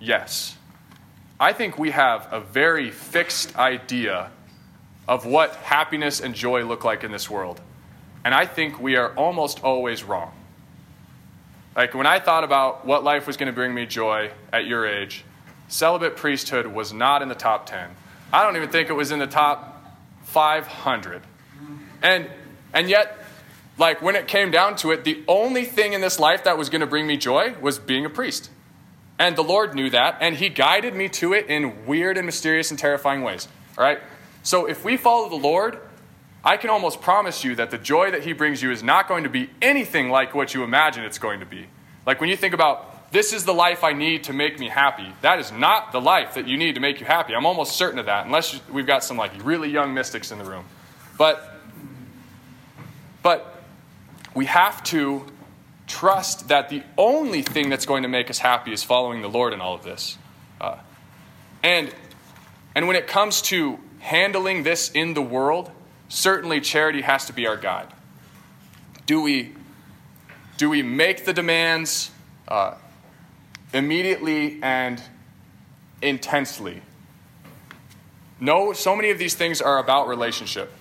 Yes. 0.00 0.56
I 1.38 1.52
think 1.52 1.78
we 1.78 1.90
have 1.90 2.28
a 2.30 2.40
very 2.40 2.90
fixed 2.90 3.56
idea 3.56 4.30
of 5.08 5.26
what 5.26 5.56
happiness 5.56 6.20
and 6.20 6.34
joy 6.34 6.64
look 6.64 6.84
like 6.84 7.04
in 7.04 7.10
this 7.10 7.28
world. 7.28 7.60
And 8.24 8.34
I 8.34 8.46
think 8.46 8.80
we 8.80 8.96
are 8.96 9.12
almost 9.14 9.64
always 9.64 10.04
wrong. 10.04 10.32
Like 11.74 11.94
when 11.94 12.06
I 12.06 12.20
thought 12.20 12.44
about 12.44 12.86
what 12.86 13.02
life 13.02 13.26
was 13.26 13.36
going 13.36 13.48
to 13.48 13.52
bring 13.52 13.74
me 13.74 13.86
joy 13.86 14.30
at 14.52 14.66
your 14.66 14.86
age, 14.86 15.24
celibate 15.68 16.16
priesthood 16.16 16.66
was 16.66 16.92
not 16.92 17.22
in 17.22 17.28
the 17.28 17.34
top 17.34 17.66
10. 17.66 17.90
I 18.32 18.44
don't 18.44 18.56
even 18.56 18.68
think 18.68 18.88
it 18.88 18.94
was 18.94 19.10
in 19.10 19.18
the 19.18 19.26
top 19.26 19.71
500. 20.22 21.22
And, 22.02 22.28
and 22.72 22.88
yet, 22.88 23.18
like 23.78 24.02
when 24.02 24.16
it 24.16 24.28
came 24.28 24.50
down 24.50 24.76
to 24.76 24.90
it, 24.90 25.04
the 25.04 25.22
only 25.28 25.64
thing 25.64 25.92
in 25.92 26.00
this 26.00 26.18
life 26.18 26.44
that 26.44 26.58
was 26.58 26.68
going 26.68 26.80
to 26.80 26.86
bring 26.86 27.06
me 27.06 27.16
joy 27.16 27.54
was 27.60 27.78
being 27.78 28.04
a 28.04 28.10
priest. 28.10 28.50
And 29.18 29.36
the 29.36 29.42
Lord 29.42 29.74
knew 29.74 29.88
that, 29.90 30.18
and 30.20 30.36
He 30.36 30.48
guided 30.48 30.94
me 30.94 31.08
to 31.10 31.32
it 31.32 31.46
in 31.46 31.86
weird 31.86 32.16
and 32.16 32.26
mysterious 32.26 32.70
and 32.70 32.78
terrifying 32.78 33.22
ways. 33.22 33.46
All 33.78 33.84
right? 33.84 34.00
So 34.42 34.66
if 34.66 34.84
we 34.84 34.96
follow 34.96 35.28
the 35.28 35.36
Lord, 35.36 35.78
I 36.44 36.56
can 36.56 36.70
almost 36.70 37.00
promise 37.00 37.44
you 37.44 37.54
that 37.54 37.70
the 37.70 37.78
joy 37.78 38.10
that 38.10 38.24
He 38.24 38.32
brings 38.32 38.62
you 38.62 38.72
is 38.72 38.82
not 38.82 39.06
going 39.06 39.22
to 39.22 39.30
be 39.30 39.50
anything 39.60 40.10
like 40.10 40.34
what 40.34 40.54
you 40.54 40.64
imagine 40.64 41.04
it's 41.04 41.18
going 41.18 41.40
to 41.40 41.46
be. 41.46 41.66
Like 42.04 42.20
when 42.20 42.28
you 42.30 42.36
think 42.36 42.52
about, 42.52 42.91
this 43.12 43.34
is 43.34 43.44
the 43.44 43.52
life 43.52 43.84
I 43.84 43.92
need 43.92 44.24
to 44.24 44.32
make 44.32 44.58
me 44.58 44.68
happy, 44.68 45.14
that 45.20 45.38
is 45.38 45.52
not 45.52 45.92
the 45.92 46.00
life 46.00 46.34
that 46.34 46.48
you 46.48 46.56
need 46.56 46.74
to 46.74 46.80
make 46.80 46.98
you 46.98 47.06
happy. 47.06 47.34
I'm 47.34 47.46
almost 47.46 47.76
certain 47.76 47.98
of 47.98 48.06
that, 48.06 48.24
unless 48.24 48.58
we've 48.68 48.86
got 48.86 49.04
some 49.04 49.18
like 49.18 49.32
really 49.44 49.68
young 49.68 49.92
mystics 49.92 50.32
in 50.32 50.38
the 50.38 50.44
room. 50.44 50.64
But, 51.18 51.54
but 53.22 53.62
we 54.34 54.46
have 54.46 54.82
to 54.84 55.26
trust 55.86 56.48
that 56.48 56.70
the 56.70 56.82
only 56.96 57.42
thing 57.42 57.68
that's 57.68 57.84
going 57.84 58.02
to 58.02 58.08
make 58.08 58.30
us 58.30 58.38
happy 58.38 58.72
is 58.72 58.82
following 58.82 59.20
the 59.20 59.28
Lord 59.28 59.52
in 59.52 59.60
all 59.60 59.74
of 59.74 59.82
this. 59.82 60.16
Uh, 60.58 60.78
and, 61.62 61.94
and 62.74 62.86
when 62.86 62.96
it 62.96 63.06
comes 63.06 63.42
to 63.42 63.78
handling 63.98 64.62
this 64.62 64.90
in 64.90 65.12
the 65.12 65.22
world, 65.22 65.70
certainly 66.08 66.62
charity 66.62 67.02
has 67.02 67.26
to 67.26 67.34
be 67.34 67.46
our 67.46 67.58
guide. 67.58 67.88
Do 69.04 69.20
we, 69.20 69.52
do 70.56 70.70
we 70.70 70.82
make 70.82 71.26
the 71.26 71.34
demands 71.34 72.10
uh, 72.48 72.74
immediately 73.72 74.58
and 74.62 75.02
intensely? 76.00 76.82
No, 78.40 78.72
so 78.72 78.96
many 78.96 79.10
of 79.10 79.18
these 79.18 79.34
things 79.34 79.60
are 79.60 79.78
about 79.78 80.08
relationship. 80.08 80.72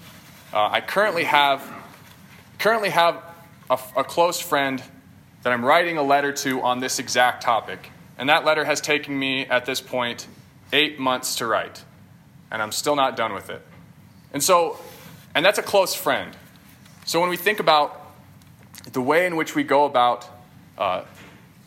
Uh, 0.53 0.69
I 0.71 0.81
currently 0.81 1.23
have 1.23 1.63
currently 2.57 2.89
have 2.89 3.21
a, 3.69 3.79
a 3.97 4.03
close 4.03 4.39
friend 4.39 4.83
that 5.43 5.51
I'm 5.51 5.65
writing 5.65 5.97
a 5.97 6.03
letter 6.03 6.31
to 6.31 6.61
on 6.61 6.79
this 6.79 6.99
exact 6.99 7.41
topic. 7.41 7.89
And 8.17 8.29
that 8.29 8.45
letter 8.45 8.65
has 8.65 8.81
taken 8.81 9.17
me, 9.17 9.45
at 9.47 9.65
this 9.65 9.81
point, 9.81 10.27
eight 10.71 10.99
months 10.99 11.37
to 11.37 11.47
write. 11.47 11.83
And 12.51 12.61
I'm 12.61 12.71
still 12.71 12.95
not 12.95 13.15
done 13.15 13.33
with 13.33 13.49
it. 13.49 13.61
And 14.33 14.43
so, 14.43 14.79
and 15.33 15.43
that's 15.43 15.57
a 15.57 15.63
close 15.63 15.95
friend. 15.95 16.35
So 17.05 17.19
when 17.19 17.29
we 17.29 17.37
think 17.37 17.59
about 17.59 17.99
the 18.93 19.01
way 19.01 19.25
in 19.25 19.35
which 19.35 19.55
we 19.55 19.63
go 19.63 19.85
about, 19.85 20.27
uh, 20.77 21.03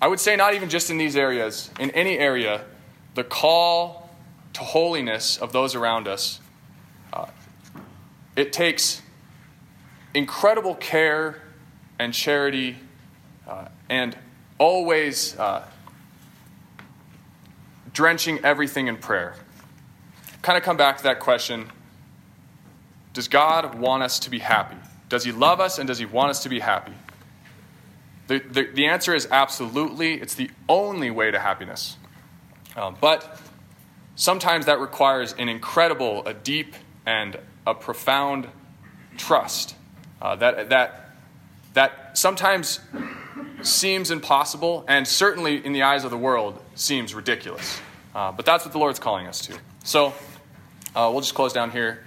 I 0.05 0.07
would 0.07 0.21
say 0.21 0.37
not 0.37 0.53
even 0.53 0.69
just 0.69 0.91
in 0.91 0.99
these 0.99 1.17
areas, 1.17 1.71
in 1.81 1.91
any 1.93 2.19
area, 2.19 2.67
the 3.15 3.25
call 3.25 4.11
to 4.53 4.61
holiness 4.61 5.39
of 5.39 5.55
those 5.55 5.75
around 5.75 6.09
us, 6.09 6.41
uh, 7.11 7.25
it 8.37 8.53
takes 8.53 9.01
incredible 10.13 10.75
care 10.75 11.41
and 11.99 12.13
charity 12.13 12.77
uh, 13.49 13.69
and 13.89 14.15
always 14.59 15.39
uh, 15.39 15.67
drenching 17.95 18.45
everything 18.45 18.89
in 18.89 18.99
prayer. 18.99 19.37
Kind 20.43 20.59
of 20.59 20.65
come 20.65 20.77
back 20.77 20.99
to 20.99 21.05
that 21.05 21.19
question 21.19 21.73
Does 23.15 23.27
God 23.27 23.77
want 23.77 24.03
us 24.03 24.19
to 24.19 24.29
be 24.29 24.41
happy? 24.41 24.77
Does 25.09 25.25
He 25.25 25.33
love 25.33 25.61
us 25.61 25.79
and 25.79 25.89
does 25.89 25.99
He 25.99 26.05
want 26.05 26.29
us 26.29 26.43
to 26.43 26.51
be 26.51 26.61
happy? 26.61 26.93
The, 28.27 28.39
the, 28.39 28.65
the 28.73 28.87
answer 28.87 29.15
is 29.15 29.29
absolutely. 29.31 30.15
It's 30.15 30.35
the 30.35 30.51
only 30.69 31.11
way 31.11 31.31
to 31.31 31.39
happiness. 31.39 31.97
Um, 32.77 32.97
but 33.01 33.41
sometimes 34.17 34.67
that 34.67 34.81
requires 34.81 35.35
an 35.35 35.49
incredible, 35.49 36.27
a 36.27 36.33
deep, 36.35 36.75
and 37.07 37.39
a 37.67 37.75
profound 37.75 38.49
trust 39.17 39.77
uh, 40.23 40.37
that, 40.37 40.71
that, 40.71 41.11
that 41.75 42.17
sometimes 42.17 42.81
seems 43.63 44.11
impossible 44.11 44.85
and 44.89 45.07
certainly 45.07 45.65
in 45.65 45.73
the 45.73 45.83
eyes 45.83 46.05
of 46.05 46.11
the 46.11 46.19
world 46.19 46.61
seems 46.75 47.15
ridiculous. 47.15 47.79
Uh, 48.15 48.33
but 48.33 48.47
that's 48.47 48.65
what 48.65 48.73
the 48.73 48.79
Lord's 48.79 48.99
calling 48.99 49.27
us 49.27 49.41
to. 49.47 49.59
So 49.85 50.15
uh, 50.95 51.11
we'll 51.13 51.21
just 51.21 51.35
close 51.35 51.53
down 51.53 51.71
here 51.71 52.05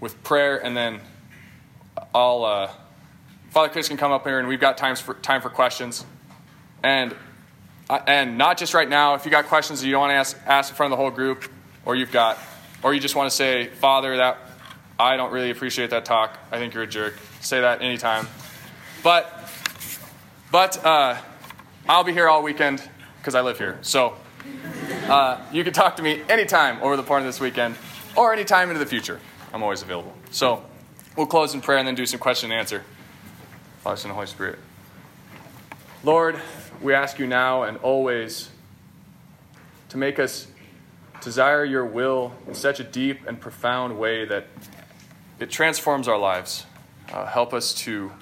with 0.00 0.22
prayer 0.22 0.64
and 0.64 0.76
then 0.76 1.00
I'll. 2.14 2.81
Father 3.52 3.68
Chris 3.68 3.88
can 3.88 3.98
come 3.98 4.12
up 4.12 4.24
here 4.24 4.38
and 4.38 4.48
we've 4.48 4.60
got 4.60 4.78
times 4.78 4.98
for, 4.98 5.12
time 5.12 5.42
for 5.42 5.50
questions. 5.50 6.06
And, 6.82 7.14
uh, 7.90 8.00
and 8.06 8.38
not 8.38 8.56
just 8.56 8.72
right 8.72 8.88
now, 8.88 9.14
if 9.14 9.26
you 9.26 9.30
got 9.30 9.44
questions 9.44 9.82
that 9.82 9.86
you 9.86 9.92
don't 9.92 10.00
want 10.00 10.12
to 10.12 10.14
ask, 10.14 10.38
ask 10.46 10.70
in 10.70 10.76
front 10.76 10.90
of 10.90 10.96
the 10.96 11.02
whole 11.02 11.10
group, 11.10 11.44
or 11.84 11.94
you've 11.94 12.10
got, 12.10 12.38
or 12.82 12.94
you 12.94 13.00
just 13.00 13.14
want 13.14 13.30
to 13.30 13.36
say, 13.36 13.66
Father, 13.66 14.16
that 14.16 14.38
I 14.98 15.18
don't 15.18 15.34
really 15.34 15.50
appreciate 15.50 15.90
that 15.90 16.06
talk. 16.06 16.38
I 16.50 16.56
think 16.56 16.72
you're 16.72 16.84
a 16.84 16.86
jerk. 16.86 17.12
Say 17.40 17.60
that 17.60 17.82
anytime. 17.82 18.26
But 19.02 19.50
but 20.50 20.82
uh, 20.82 21.18
I'll 21.86 22.04
be 22.04 22.14
here 22.14 22.28
all 22.28 22.42
weekend 22.42 22.82
because 23.18 23.34
I 23.34 23.42
live 23.42 23.58
here. 23.58 23.78
So 23.82 24.16
uh, 25.08 25.44
you 25.52 25.62
can 25.62 25.74
talk 25.74 25.96
to 25.96 26.02
me 26.02 26.22
anytime 26.26 26.82
over 26.82 26.96
the 26.96 27.02
part 27.02 27.20
of 27.20 27.26
this 27.26 27.38
weekend 27.38 27.76
or 28.16 28.32
anytime 28.32 28.70
into 28.70 28.78
the 28.78 28.86
future. 28.86 29.20
I'm 29.52 29.62
always 29.62 29.82
available. 29.82 30.14
So 30.30 30.64
we'll 31.18 31.26
close 31.26 31.52
in 31.52 31.60
prayer 31.60 31.78
and 31.78 31.86
then 31.86 31.94
do 31.94 32.06
some 32.06 32.18
question 32.18 32.50
and 32.50 32.58
answer. 32.58 32.82
Father, 33.82 33.96
Son, 33.96 34.10
and 34.10 34.14
Holy 34.14 34.28
Spirit. 34.28 34.60
Lord, 36.04 36.40
we 36.80 36.94
ask 36.94 37.18
you 37.18 37.26
now 37.26 37.64
and 37.64 37.78
always 37.78 38.48
to 39.88 39.96
make 39.96 40.20
us 40.20 40.46
desire 41.20 41.64
your 41.64 41.84
will 41.84 42.32
in 42.46 42.54
such 42.54 42.78
a 42.78 42.84
deep 42.84 43.26
and 43.26 43.40
profound 43.40 43.98
way 43.98 44.24
that 44.24 44.46
it 45.40 45.50
transforms 45.50 46.06
our 46.06 46.16
lives. 46.16 46.64
Uh, 47.12 47.26
help 47.26 47.52
us 47.52 47.74
to 47.74 48.12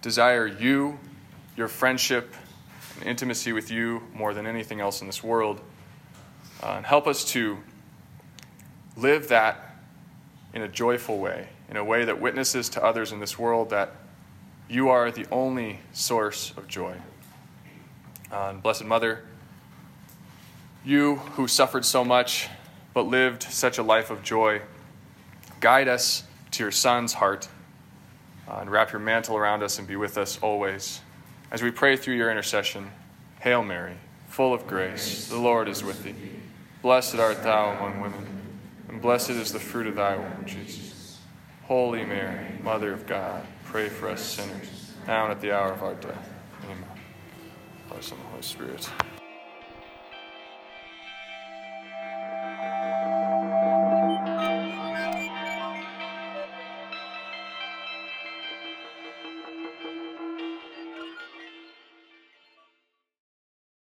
desire 0.00 0.46
you, 0.46 0.98
your 1.54 1.68
friendship, 1.68 2.34
and 3.00 3.06
intimacy 3.10 3.52
with 3.52 3.70
you 3.70 4.02
more 4.14 4.32
than 4.32 4.46
anything 4.46 4.80
else 4.80 5.02
in 5.02 5.06
this 5.06 5.22
world. 5.22 5.60
Uh, 6.62 6.76
and 6.78 6.86
help 6.86 7.06
us 7.06 7.22
to 7.22 7.58
live 8.96 9.28
that 9.28 9.76
in 10.54 10.62
a 10.62 10.68
joyful 10.68 11.18
way, 11.18 11.48
in 11.68 11.76
a 11.76 11.84
way 11.84 12.04
that 12.04 12.20
witnesses 12.20 12.68
to 12.70 12.84
others 12.84 13.12
in 13.12 13.20
this 13.20 13.38
world 13.38 13.70
that 13.70 13.92
you 14.68 14.88
are 14.88 15.10
the 15.10 15.26
only 15.30 15.80
source 15.92 16.52
of 16.56 16.68
joy. 16.68 16.96
Uh, 18.30 18.54
Blessed 18.54 18.84
Mother, 18.84 19.24
you 20.84 21.16
who 21.16 21.46
suffered 21.46 21.84
so 21.84 22.04
much 22.04 22.48
but 22.92 23.06
lived 23.06 23.42
such 23.42 23.78
a 23.78 23.82
life 23.82 24.10
of 24.10 24.22
joy, 24.22 24.62
guide 25.60 25.88
us 25.88 26.24
to 26.52 26.62
your 26.62 26.70
Son's 26.70 27.14
heart 27.14 27.48
uh, 28.48 28.58
and 28.60 28.70
wrap 28.70 28.92
your 28.92 29.00
mantle 29.00 29.36
around 29.36 29.62
us 29.62 29.78
and 29.78 29.88
be 29.88 29.96
with 29.96 30.16
us 30.16 30.38
always. 30.40 31.00
As 31.50 31.62
we 31.62 31.70
pray 31.70 31.96
through 31.96 32.14
your 32.14 32.30
intercession, 32.30 32.90
Hail 33.40 33.62
Mary, 33.62 33.96
full 34.28 34.54
of 34.54 34.66
grace, 34.66 35.28
the 35.28 35.38
Lord 35.38 35.68
is 35.68 35.82
with 35.82 36.02
thee. 36.02 36.14
Blessed 36.82 37.16
art 37.16 37.42
thou 37.42 37.70
among 37.72 38.00
women, 38.00 38.26
and 38.88 39.00
blessed 39.00 39.30
is 39.30 39.52
the 39.52 39.58
fruit 39.58 39.86
of 39.86 39.96
thy 39.96 40.16
womb, 40.16 40.44
Jesus. 40.44 40.93
Holy 41.66 42.04
Mary, 42.04 42.58
Mother 42.62 42.92
of 42.92 43.06
God, 43.06 43.46
pray 43.64 43.88
for 43.88 44.10
us 44.10 44.22
sinners, 44.22 44.92
now 45.06 45.24
and 45.24 45.32
at 45.32 45.40
the 45.40 45.50
hour 45.50 45.72
of 45.72 45.82
our 45.82 45.94
death. 45.94 46.28
Amen. 46.64 46.84
Bless 47.88 48.10
the 48.10 48.16
Holy 48.16 48.42
Spirit. 48.42 48.90